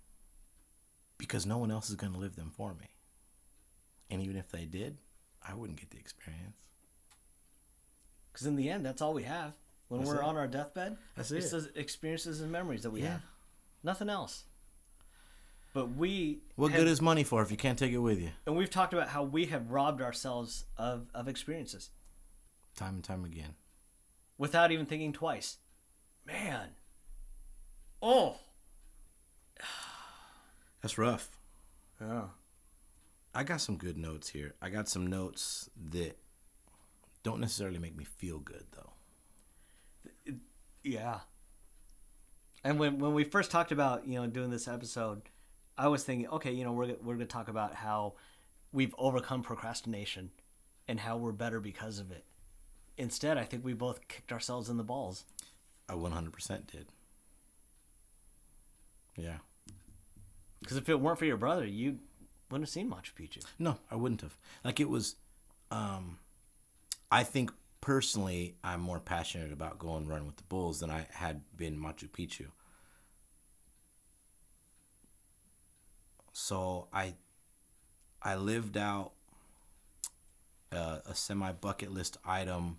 Because 1.19 1.47
no 1.47 1.59
one 1.59 1.71
else 1.71 1.89
is 1.89 1.97
going 1.97 2.13
to 2.13 2.19
live 2.19 2.37
them 2.37 2.53
for 2.55 2.75
me. 2.75 2.89
And 4.11 4.21
even 4.21 4.37
if 4.37 4.51
they 4.51 4.65
did, 4.65 4.99
I 5.47 5.55
wouldn't 5.55 5.81
get 5.81 5.91
the 5.91 5.99
experience. 5.99 6.69
Because 8.33 8.47
in 8.47 8.57
the 8.57 8.69
end, 8.69 8.85
that's 8.85 9.01
all 9.01 9.15
we 9.15 9.23
have. 9.23 9.55
When 9.93 10.01
That's 10.01 10.11
we're 10.11 10.23
it. 10.23 10.25
on 10.25 10.39
our 10.39 10.47
deathbed, 10.49 10.97
That's 11.17 11.31
it's 11.33 11.53
it. 11.53 11.75
the 11.75 11.79
experiences 11.79 12.41
and 12.41 12.51
memories 12.51 12.83
that 12.85 12.91
we 12.93 13.03
Yeah. 13.03 13.11
have. 13.11 13.23
Nothing 13.83 14.09
else. 14.09 14.45
But 15.75 15.89
we 15.91 16.41
What 16.57 16.71
have- 16.71 16.81
good 16.81 16.89
is 16.89 17.03
money 17.03 17.25
for 17.25 17.43
if 17.43 17.51
you 17.51 17.59
can't 17.59 17.79
take 17.79 17.93
it 17.93 17.99
with 17.99 18.19
you? 18.19 18.31
and 18.47 18.57
we've 18.57 18.71
talked 18.71 18.95
about 18.95 19.09
how 19.11 19.23
we 19.23 19.45
have 19.47 19.71
robbed 19.71 20.01
ourselves 20.01 20.65
of, 20.79 21.11
of 21.13 21.29
experiences 21.29 21.91
Time 22.75 22.95
and 22.95 23.05
time 23.05 23.23
again. 23.27 23.55
without 24.39 24.73
even 24.73 24.87
thinking 24.87 25.13
twice. 25.13 25.59
Man. 26.25 26.71
Oh. 28.01 28.41
That's 30.81 30.97
rough. 30.97 31.39
Yeah. 32.01 32.29
I 33.35 33.45
got 33.45 33.61
some 33.61 33.77
good 33.77 33.99
notes 33.99 34.31
here. 34.31 34.55
I 34.63 34.71
got 34.71 34.89
some 34.89 35.07
notes 35.07 35.69
that 35.91 36.19
don't 37.23 37.41
necessarily 37.41 37.79
make 37.79 37.95
me 37.95 38.05
feel 38.05 38.39
good, 38.39 38.65
though. 38.73 38.95
Yeah. 40.83 41.21
And 42.65 42.79
when 42.79 42.99
when 42.99 43.15
we 43.15 43.25
first 43.25 43.51
talked 43.51 43.73
about 43.73 44.07
you 44.07 44.15
know 44.21 44.27
doing 44.27 44.51
this 44.51 44.69
episode, 44.69 45.23
I 45.77 45.89
was 45.89 46.05
thinking, 46.05 46.29
okay, 46.29 46.53
you 46.53 46.65
know, 46.65 46.73
we're 46.73 46.97
we're 47.03 47.15
going 47.15 47.21
to 47.21 47.27
talk 47.27 47.49
about 47.49 47.75
how 47.75 48.15
we've 48.73 48.95
overcome 48.99 49.43
procrastination 49.43 50.31
and 50.89 51.01
how 51.01 51.17
we're 51.17 51.33
better 51.33 51.61
because 51.61 51.99
of 51.99 52.11
it. 52.11 52.25
Instead, 52.97 53.39
I 53.39 53.45
think 53.45 53.65
we 53.65 53.73
both 53.73 54.07
kicked 54.09 54.33
ourselves 54.33 54.69
in 54.69 54.77
the 54.77 54.83
balls. 54.83 55.25
I 55.89 55.95
100% 55.95 56.67
did. 56.67 56.87
Yeah. 59.17 59.39
Because 60.61 60.77
if 60.77 60.89
it 60.89 61.01
weren't 61.01 61.19
for 61.19 61.25
your 61.25 61.37
brother, 61.37 61.67
you 61.67 61.99
wouldn't 62.51 62.69
have 62.69 62.73
seen 62.73 62.91
Machu 62.91 63.13
Picchu. 63.15 63.45
No, 63.59 63.79
I 63.91 63.97
wouldn't 63.97 64.21
have. 64.21 64.37
Like 64.65 64.81
it 64.81 64.89
was 64.89 65.17
um 65.71 66.19
I 67.11 67.25
think 67.25 67.53
personally 67.83 68.55
I'm 68.65 68.81
more 68.81 69.01
passionate 69.01 69.53
about 69.53 69.79
going 69.79 70.09
run 70.09 70.25
with 70.25 70.37
the 70.37 70.43
Bulls 70.45 70.81
than 70.81 70.91
I 70.91 71.07
had 71.11 71.43
been 71.55 71.77
Machu 71.77 72.09
Picchu. 72.09 72.47
So 76.33 76.89
I 76.95 77.15
I 78.23 78.37
lived 78.37 78.79
out 78.79 79.13
uh, 80.73 81.01
a 81.05 81.15
semi 81.15 81.53
bucket 81.53 81.93
list 81.93 82.17
item 82.25 82.79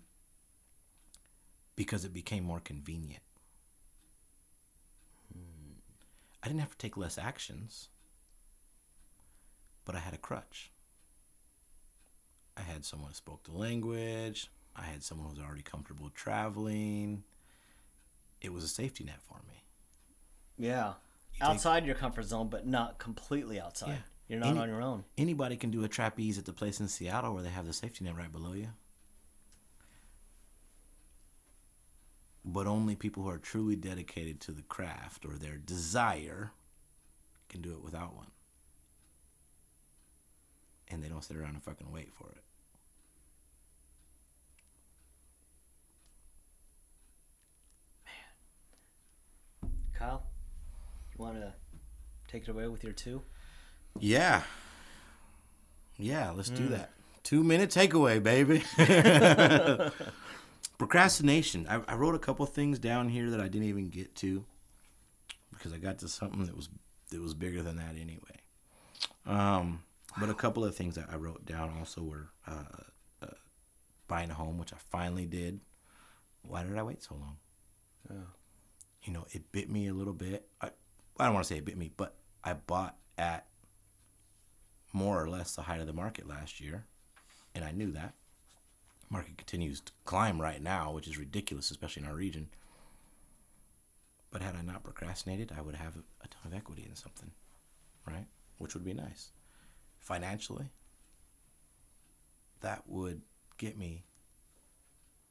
because 1.76 2.04
it 2.04 2.12
became 2.12 2.42
more 2.42 2.60
convenient. 2.60 3.22
I 6.42 6.48
didn't 6.48 6.60
have 6.60 6.72
to 6.72 6.78
take 6.78 6.96
less 6.96 7.16
actions 7.16 7.88
but 9.84 9.94
I 9.94 9.98
had 9.98 10.14
a 10.14 10.18
crutch. 10.18 10.70
I 12.56 12.62
had 12.62 12.84
someone 12.84 13.08
who 13.10 13.14
spoke 13.14 13.44
the 13.44 13.52
language. 13.52 14.50
I 14.76 14.82
had 14.82 15.02
someone 15.02 15.28
who 15.28 15.34
was 15.34 15.44
already 15.44 15.62
comfortable 15.62 16.10
traveling. 16.10 17.24
It 18.40 18.52
was 18.52 18.64
a 18.64 18.68
safety 18.68 19.04
net 19.04 19.20
for 19.22 19.40
me. 19.48 19.64
Yeah. 20.58 20.94
take- 21.32 21.42
outside 21.42 21.84
your 21.86 21.94
comfort 21.96 22.24
zone, 22.24 22.48
but 22.48 22.66
not 22.66 22.98
completely 22.98 23.58
outside. 23.60 23.88
Yeah. 23.90 23.96
You're 24.28 24.40
not 24.40 24.50
Any- 24.50 24.58
on 24.60 24.68
your 24.68 24.82
own. 24.82 25.04
Anybody 25.18 25.56
can 25.56 25.70
do 25.70 25.82
a 25.84 25.88
trapeze 25.88 26.38
at 26.38 26.44
the 26.44 26.52
place 26.52 26.80
in 26.80 26.88
Seattle 26.88 27.34
where 27.34 27.42
they 27.42 27.50
have 27.50 27.66
the 27.66 27.72
safety 27.72 28.04
net 28.04 28.16
right 28.16 28.30
below 28.30 28.52
you. 28.52 28.68
But 32.44 32.66
only 32.66 32.94
people 32.94 33.22
who 33.22 33.30
are 33.30 33.38
truly 33.38 33.74
dedicated 33.74 34.40
to 34.42 34.52
the 34.52 34.62
craft 34.62 35.24
or 35.24 35.36
their 35.36 35.56
desire 35.56 36.52
can 37.48 37.62
do 37.62 37.72
it 37.72 37.82
without 37.82 38.14
one. 38.14 38.30
And 40.88 41.02
they 41.02 41.08
don't 41.08 41.24
sit 41.24 41.36
around 41.36 41.54
and 41.54 41.62
fucking 41.62 41.90
wait 41.90 42.12
for 42.12 42.30
it. 42.30 42.43
Kyle, 50.04 50.22
you 51.16 51.24
want 51.24 51.36
to 51.36 51.52
take 52.28 52.42
it 52.42 52.48
away 52.48 52.68
with 52.68 52.84
your 52.84 52.92
two? 52.92 53.22
Yeah. 53.98 54.42
Yeah, 55.96 56.30
let's 56.32 56.50
do 56.50 56.68
that. 56.68 56.90
Two 57.22 57.42
minute 57.42 57.70
takeaway, 57.70 58.22
baby. 58.22 58.62
Procrastination. 60.78 61.66
I, 61.70 61.80
I 61.88 61.94
wrote 61.94 62.14
a 62.14 62.18
couple 62.18 62.44
things 62.44 62.78
down 62.78 63.08
here 63.08 63.30
that 63.30 63.40
I 63.40 63.44
didn't 63.44 63.68
even 63.68 63.88
get 63.88 64.14
to 64.16 64.44
because 65.52 65.72
I 65.72 65.78
got 65.78 66.00
to 66.00 66.08
something 66.08 66.44
that 66.44 66.56
was 66.56 66.68
that 67.10 67.22
was 67.22 67.32
bigger 67.32 67.62
than 67.62 67.76
that 67.76 67.94
anyway. 67.98 68.40
Um, 69.24 69.84
but 70.18 70.28
a 70.28 70.34
couple 70.34 70.64
of 70.64 70.74
things 70.74 70.96
that 70.96 71.08
I 71.10 71.16
wrote 71.16 71.46
down 71.46 71.72
also 71.78 72.02
were 72.02 72.28
uh, 72.46 72.64
uh, 73.22 73.34
buying 74.08 74.30
a 74.30 74.34
home, 74.34 74.58
which 74.58 74.72
I 74.74 74.78
finally 74.90 75.24
did. 75.24 75.60
Why 76.42 76.62
did 76.62 76.76
I 76.76 76.82
wait 76.82 77.02
so 77.02 77.14
long? 77.14 77.36
You 79.04 79.12
know, 79.12 79.26
it 79.32 79.52
bit 79.52 79.70
me 79.70 79.86
a 79.86 79.94
little 79.94 80.14
bit. 80.14 80.48
I, 80.60 80.70
I 81.18 81.24
don't 81.26 81.34
want 81.34 81.46
to 81.46 81.48
say 81.52 81.58
it 81.58 81.64
bit 81.64 81.76
me, 81.76 81.90
but 81.96 82.14
I 82.42 82.54
bought 82.54 82.96
at 83.18 83.46
more 84.92 85.22
or 85.22 85.28
less 85.28 85.54
the 85.54 85.62
height 85.62 85.80
of 85.80 85.86
the 85.86 85.92
market 85.92 86.26
last 86.26 86.60
year, 86.60 86.86
and 87.54 87.64
I 87.64 87.72
knew 87.72 87.90
that. 87.92 88.14
Market 89.10 89.36
continues 89.36 89.80
to 89.80 89.92
climb 90.04 90.40
right 90.40 90.62
now, 90.62 90.92
which 90.92 91.06
is 91.06 91.18
ridiculous, 91.18 91.70
especially 91.70 92.02
in 92.02 92.08
our 92.08 92.14
region. 92.16 92.48
But 94.30 94.42
had 94.42 94.56
I 94.56 94.62
not 94.62 94.82
procrastinated, 94.82 95.52
I 95.56 95.60
would 95.60 95.76
have 95.76 95.96
a 95.96 96.28
ton 96.28 96.52
of 96.52 96.54
equity 96.54 96.86
in 96.88 96.96
something, 96.96 97.30
right? 98.06 98.26
Which 98.58 98.74
would 98.74 98.84
be 98.84 98.94
nice. 98.94 99.30
Financially, 100.00 100.70
that 102.62 102.82
would 102.86 103.22
get 103.58 103.76
me 103.78 104.04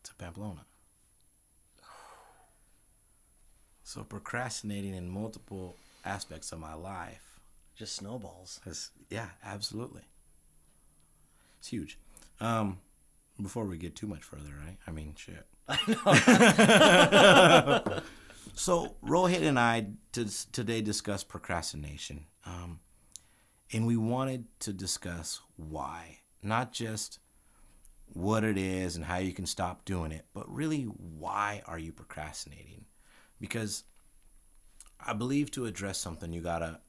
to 0.03 0.15
Pamplona. 0.15 0.65
So 3.83 4.03
procrastinating 4.03 4.95
in 4.95 5.09
multiple 5.09 5.75
aspects 6.05 6.51
of 6.51 6.59
my 6.59 6.73
life 6.73 7.39
Just 7.75 7.95
snowballs. 7.97 8.59
is 8.65 8.91
yeah, 9.09 9.29
absolutely. 9.43 10.03
It's 11.59 11.67
huge. 11.69 11.97
Um, 12.39 12.79
before 13.41 13.65
we 13.65 13.77
get 13.77 13.95
too 13.95 14.07
much 14.07 14.23
further, 14.23 14.51
right? 14.65 14.77
I 14.87 14.91
mean, 14.91 15.15
shit. 15.17 15.45
so 18.53 18.95
Rohit 19.05 19.43
and 19.43 19.59
I 19.59 19.87
t- 20.11 20.27
today 20.51 20.81
discussed 20.81 21.29
procrastination, 21.29 22.25
um, 22.45 22.79
and 23.71 23.87
we 23.87 23.97
wanted 23.97 24.45
to 24.59 24.73
discuss 24.73 25.41
why, 25.55 26.19
not 26.41 26.73
just 26.73 27.19
what 28.07 28.43
it 28.43 28.57
is 28.57 28.95
and 28.95 29.05
how 29.05 29.17
you 29.17 29.33
can 29.33 29.45
stop 29.45 29.85
doing 29.85 30.11
it, 30.11 30.25
but 30.33 30.53
really 30.53 30.83
why 30.83 31.61
are 31.65 31.79
you 31.79 31.91
procrastinating? 31.91 32.85
Because 33.43 33.83
I 35.05 35.11
believe 35.11 35.51
to 35.51 35.65
address 35.65 35.97
something, 35.97 36.31
you 36.31 36.39
gotta 36.39 36.79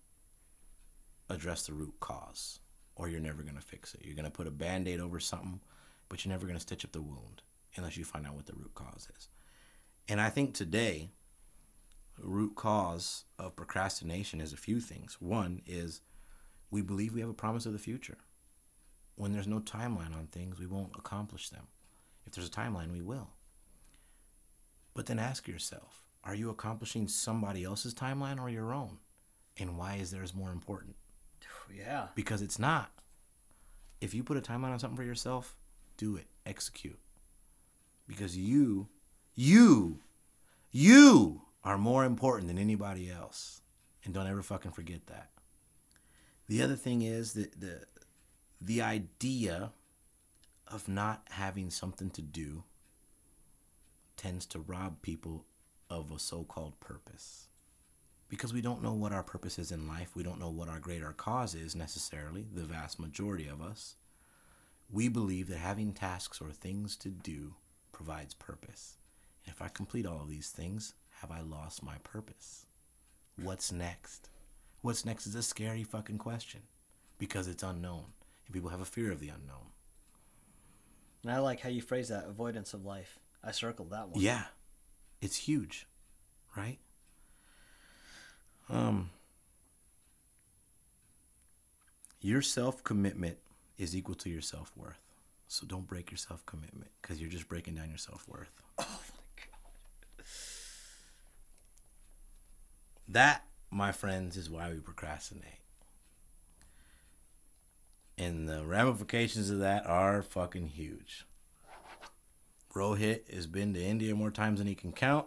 address 1.29 1.67
the 1.67 1.73
root 1.73 1.95
cause, 1.99 2.61
or 2.95 3.09
you're 3.09 3.19
never 3.19 3.43
gonna 3.43 3.61
fix 3.61 3.93
it. 3.93 4.03
You're 4.05 4.15
gonna 4.15 4.31
put 4.31 4.47
a 4.47 4.53
band 4.53 4.87
aid 4.87 5.01
over 5.01 5.19
something, 5.19 5.61
but 6.09 6.25
you're 6.25 6.31
never 6.31 6.47
gonna 6.47 6.61
stitch 6.61 6.85
up 6.85 6.93
the 6.93 7.03
wound 7.03 7.43
unless 7.75 7.97
you 7.97 8.05
find 8.05 8.25
out 8.25 8.37
what 8.37 8.47
the 8.47 8.55
root 8.55 8.73
cause 8.73 9.09
is. 9.19 9.29
And 10.07 10.21
I 10.21 10.31
think 10.31 10.55
today, 10.55 11.11
the 12.17 12.29
root 12.29 12.55
cause 12.55 13.25
of 13.37 13.57
procrastination 13.57 14.41
is 14.41 14.53
a 14.53 14.57
few 14.57 14.79
things. 14.79 15.21
One 15.21 15.61
is 15.67 16.03
we 16.71 16.83
believe 16.83 17.15
we 17.15 17.21
have 17.21 17.31
a 17.31 17.35
promise 17.35 17.67
of 17.67 17.73
the 17.73 17.81
future. 17.81 18.19
When 19.17 19.33
there's 19.33 19.49
no 19.49 19.59
timeline 19.59 20.15
on 20.15 20.29
things, 20.31 20.61
we 20.61 20.69
won't 20.69 20.95
accomplish 20.97 21.49
them. 21.49 21.67
If 22.25 22.35
there's 22.35 22.47
a 22.47 22.51
timeline, 22.53 22.93
we 22.93 23.03
will. 23.03 23.31
But 24.95 25.07
then 25.07 25.19
ask 25.19 25.49
yourself 25.49 26.04
are 26.25 26.35
you 26.35 26.51
accomplishing 26.51 27.07
somebody 27.09 27.65
else's 27.65 27.95
timeline 27.95 28.41
or 28.41 28.49
your 28.49 28.73
own? 28.73 28.99
And 29.59 29.79
why 29.79 29.97
is 29.97 30.11
theirs 30.11 30.35
more 30.35 30.51
important? 30.51 30.97
Yeah. 31.75 32.09
Because 32.15 32.43
it's 32.43 32.59
not. 32.59 32.91
If 34.01 34.13
you 34.15 34.23
put 34.23 34.37
a 34.37 34.43
timeline 34.43 34.71
on 34.71 34.79
something 34.79 34.99
for 34.99 35.03
yourself, 35.03 35.57
do 35.97 36.15
it, 36.17 36.27
execute. 36.45 36.99
Because 38.07 38.37
you, 38.37 38.89
you, 39.35 40.01
you 40.71 41.41
are 41.65 41.79
more 41.79 42.05
important 42.05 42.49
than 42.49 42.59
anybody 42.59 43.11
else. 43.11 43.63
And 44.05 44.13
don't 44.13 44.27
ever 44.27 44.43
fucking 44.43 44.73
forget 44.73 45.07
that. 45.07 45.31
The 46.49 46.63
other 46.63 46.77
thing 46.77 47.03
is 47.03 47.33
that 47.33 47.59
the 47.61 47.87
the 48.61 48.83
idea 48.83 49.73
of 50.69 50.89
not 50.89 51.27
having 51.31 51.71
something 51.71 52.11
to 52.11 52.23
do 52.23 52.65
tends 54.17 54.47
to 54.47 54.59
rob 54.59 55.03
people 55.03 55.45
of 56.01 56.11
a 56.11 56.19
so-called 56.19 56.79
purpose 56.81 57.49
because 58.29 58.53
we 58.53 58.61
don't 58.61 58.83
know 58.83 58.93
what 58.95 59.13
our 59.13 59.23
purpose 59.23 59.59
is 59.59 59.71
in 59.71 59.87
life. 59.87 60.17
We 60.17 60.23
don't 60.23 60.41
know 60.41 60.51
what 60.51 60.69
our 60.69 60.81
greater 60.81 61.13
cause 61.13 61.55
is 61.55 61.77
necessarily, 61.77 62.47
the 62.53 62.65
vast 62.65 62.99
majority 62.99 63.47
of 63.47 63.61
us. 63.63 63.97
We 64.91 65.09
believe 65.09 65.49
that 65.49 65.59
having 65.59 65.93
tasks 65.93 66.41
or 66.41 66.51
things 66.51 66.97
to 66.97 67.09
do 67.09 67.55
provides 67.93 68.35
purpose. 68.35 68.97
And 69.45 69.55
if 69.55 69.63
I 69.63 69.69
complete 69.69 70.07
all 70.07 70.21
of 70.21 70.29
these 70.29 70.51
things, 70.51 70.95
have 71.21 71.31
I 71.31 71.41
lost 71.41 71.83
my 71.83 71.97
purpose? 72.03 72.67
What's 73.41 73.73
next? 73.73 74.31
What's 74.81 75.05
next 75.05 75.27
is 75.27 75.35
a 75.35 75.43
scary 75.43 75.83
fucking 75.83 76.19
question 76.19 76.63
because 77.19 77.49
it's 77.49 77.63
unknown. 77.63 78.05
And 78.47 78.53
people 78.53 78.71
have 78.71 78.81
a 78.81 78.87
fear 78.87 79.11
of 79.11 79.21
the 79.21 79.29
unknown. 79.29 79.73
And 81.23 81.33
I 81.33 81.39
like 81.39 81.61
how 81.61 81.71
you 81.71 81.81
phrase 81.81 82.09
that 82.09 82.27
avoidance 82.27 82.75
of 82.75 82.85
life. 82.85 83.19
I 83.43 83.53
circled 83.53 83.91
that 83.91 84.09
one. 84.09 84.21
Yeah. 84.21 84.45
It's 85.25 85.37
huge, 85.37 85.87
right? 86.55 86.79
Um 88.69 89.09
your 92.21 92.43
self-commitment 92.43 93.39
is 93.79 93.97
equal 93.97 94.17
to 94.17 94.29
your 94.29 94.43
self-worth. 94.43 95.01
So 95.49 95.67
don't 95.67 95.87
break 95.87 96.11
your 96.11 96.19
self-commitment 96.19 96.91
cuz 97.01 97.23
you're 97.23 97.31
just 97.31 97.49
breaking 97.49 97.75
down 97.75 97.89
your 97.89 97.97
self-worth. 97.97 98.53
Oh 98.79 99.01
my 99.01 99.25
god. 99.37 100.27
That, 103.09 103.47
my 103.71 103.93
friends, 103.93 104.37
is 104.37 104.51
why 104.51 104.71
we 104.71 104.79
procrastinate. 104.79 105.63
And 108.19 108.47
the 108.47 108.67
ramifications 108.67 109.49
of 109.49 109.61
that 109.61 109.87
are 109.87 110.23
fucking 110.23 110.69
huge. 110.69 111.25
Rohit 112.75 113.33
has 113.33 113.47
been 113.47 113.73
to 113.75 113.83
India 113.83 114.15
more 114.15 114.31
times 114.31 114.59
than 114.59 114.67
he 114.67 114.75
can 114.75 114.93
count. 114.93 115.27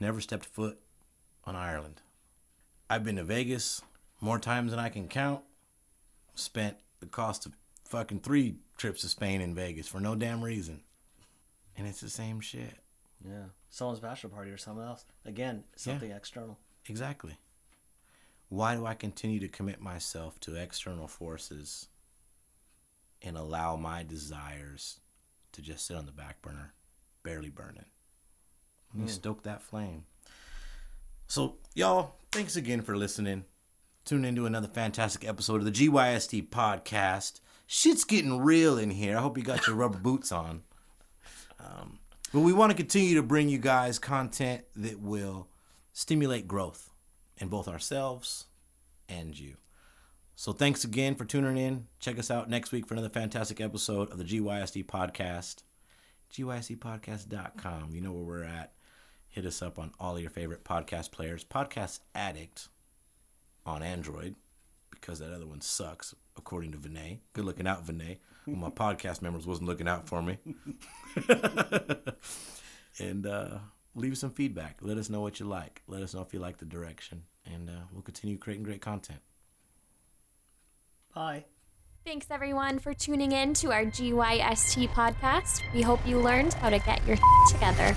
Never 0.00 0.20
stepped 0.20 0.46
foot 0.46 0.78
on 1.44 1.56
Ireland. 1.56 2.00
I've 2.88 3.04
been 3.04 3.16
to 3.16 3.24
Vegas 3.24 3.82
more 4.20 4.38
times 4.38 4.70
than 4.70 4.78
I 4.78 4.88
can 4.88 5.08
count. 5.08 5.42
Spent 6.34 6.76
the 7.00 7.06
cost 7.06 7.46
of 7.46 7.52
fucking 7.84 8.20
three 8.20 8.56
trips 8.76 9.02
to 9.02 9.08
Spain 9.08 9.40
and 9.40 9.54
Vegas 9.54 9.88
for 9.88 10.00
no 10.00 10.14
damn 10.14 10.42
reason. 10.42 10.82
And 11.76 11.86
it's 11.86 12.00
the 12.00 12.10
same 12.10 12.40
shit. 12.40 12.78
Yeah. 13.24 13.46
Someone's 13.70 14.00
bachelor 14.00 14.30
party 14.30 14.50
or 14.50 14.58
someone 14.58 14.86
else. 14.86 15.04
Again, 15.24 15.64
something 15.76 16.10
external. 16.10 16.58
Exactly. 16.88 17.36
Why 18.48 18.76
do 18.76 18.86
I 18.86 18.94
continue 18.94 19.40
to 19.40 19.48
commit 19.48 19.80
myself 19.80 20.38
to 20.40 20.56
external 20.56 21.08
forces 21.08 21.88
and 23.22 23.36
allow 23.36 23.76
my 23.76 24.02
desires 24.02 25.00
to 25.52 25.62
just 25.62 25.86
sit 25.86 25.96
on 25.96 26.06
the 26.06 26.12
back 26.12 26.42
burner, 26.42 26.72
barely 27.22 27.50
burning? 27.50 27.84
Let 28.94 29.04
me 29.04 29.08
stoke 29.08 29.42
that 29.44 29.62
flame. 29.62 30.04
So, 31.26 31.56
y'all, 31.74 32.16
thanks 32.30 32.56
again 32.56 32.82
for 32.82 32.96
listening. 32.96 33.44
Tune 34.04 34.24
into 34.24 34.44
another 34.44 34.68
fantastic 34.68 35.26
episode 35.26 35.60
of 35.60 35.64
the 35.64 35.70
GYST 35.70 36.48
podcast. 36.50 37.40
Shit's 37.66 38.04
getting 38.04 38.40
real 38.40 38.76
in 38.76 38.90
here. 38.90 39.16
I 39.16 39.22
hope 39.22 39.38
you 39.38 39.44
got 39.44 39.66
your 39.66 39.76
rubber 39.76 39.98
boots 40.02 40.30
on. 40.30 40.62
Um, 41.58 42.00
but 42.32 42.40
we 42.40 42.52
want 42.52 42.70
to 42.70 42.76
continue 42.76 43.14
to 43.14 43.22
bring 43.22 43.48
you 43.48 43.58
guys 43.58 43.98
content 43.98 44.64
that 44.76 45.00
will 45.00 45.48
stimulate 45.92 46.48
growth 46.48 46.90
in 47.38 47.48
both 47.48 47.68
ourselves 47.68 48.46
and 49.08 49.38
you. 49.38 49.56
So 50.34 50.52
thanks 50.52 50.84
again 50.84 51.14
for 51.14 51.24
tuning 51.24 51.58
in. 51.58 51.86
Check 52.00 52.18
us 52.18 52.30
out 52.30 52.48
next 52.48 52.72
week 52.72 52.86
for 52.86 52.94
another 52.94 53.08
fantastic 53.08 53.60
episode 53.60 54.10
of 54.10 54.18
the 54.18 54.24
GYST 54.24 54.86
podcast. 54.86 55.62
GYSTpodcast.com. 56.32 57.94
You 57.94 58.00
know 58.00 58.12
where 58.12 58.24
we're 58.24 58.44
at. 58.44 58.72
Hit 59.28 59.46
us 59.46 59.62
up 59.62 59.78
on 59.78 59.92
all 60.00 60.18
your 60.18 60.30
favorite 60.30 60.64
podcast 60.64 61.12
players. 61.12 61.44
Podcast 61.44 62.00
Addict 62.14 62.68
on 63.64 63.82
Android 63.82 64.34
because 64.90 65.18
that 65.18 65.32
other 65.32 65.46
one 65.46 65.60
sucks, 65.60 66.14
according 66.36 66.72
to 66.72 66.78
Vinay. 66.78 67.18
Good 67.32 67.44
looking 67.44 67.66
out, 67.66 67.86
Vinay. 67.86 68.18
When 68.44 68.60
my 68.60 68.70
podcast 68.70 69.22
members 69.22 69.46
wasn't 69.46 69.68
looking 69.68 69.88
out 69.88 70.08
for 70.08 70.22
me. 70.22 70.38
and 72.98 73.26
uh, 73.26 73.58
leave 73.94 74.18
some 74.18 74.30
feedback. 74.30 74.78
Let 74.80 74.98
us 74.98 75.10
know 75.10 75.20
what 75.20 75.38
you 75.38 75.46
like. 75.46 75.82
Let 75.86 76.02
us 76.02 76.14
know 76.14 76.22
if 76.22 76.32
you 76.32 76.40
like 76.40 76.58
the 76.58 76.64
direction, 76.64 77.24
and 77.44 77.68
uh, 77.68 77.84
we'll 77.92 78.02
continue 78.02 78.38
creating 78.38 78.64
great 78.64 78.80
content. 78.80 79.20
Bye. 81.14 81.44
Thanks 82.04 82.26
everyone 82.30 82.80
for 82.80 82.92
tuning 82.94 83.30
in 83.32 83.54
to 83.54 83.70
our 83.70 83.84
GYST 83.84 84.88
podcast. 84.88 85.62
We 85.72 85.82
hope 85.82 86.04
you 86.06 86.18
learned 86.18 86.54
how 86.54 86.70
to 86.70 86.78
get 86.80 87.06
your 87.06 87.16
together. 87.50 87.96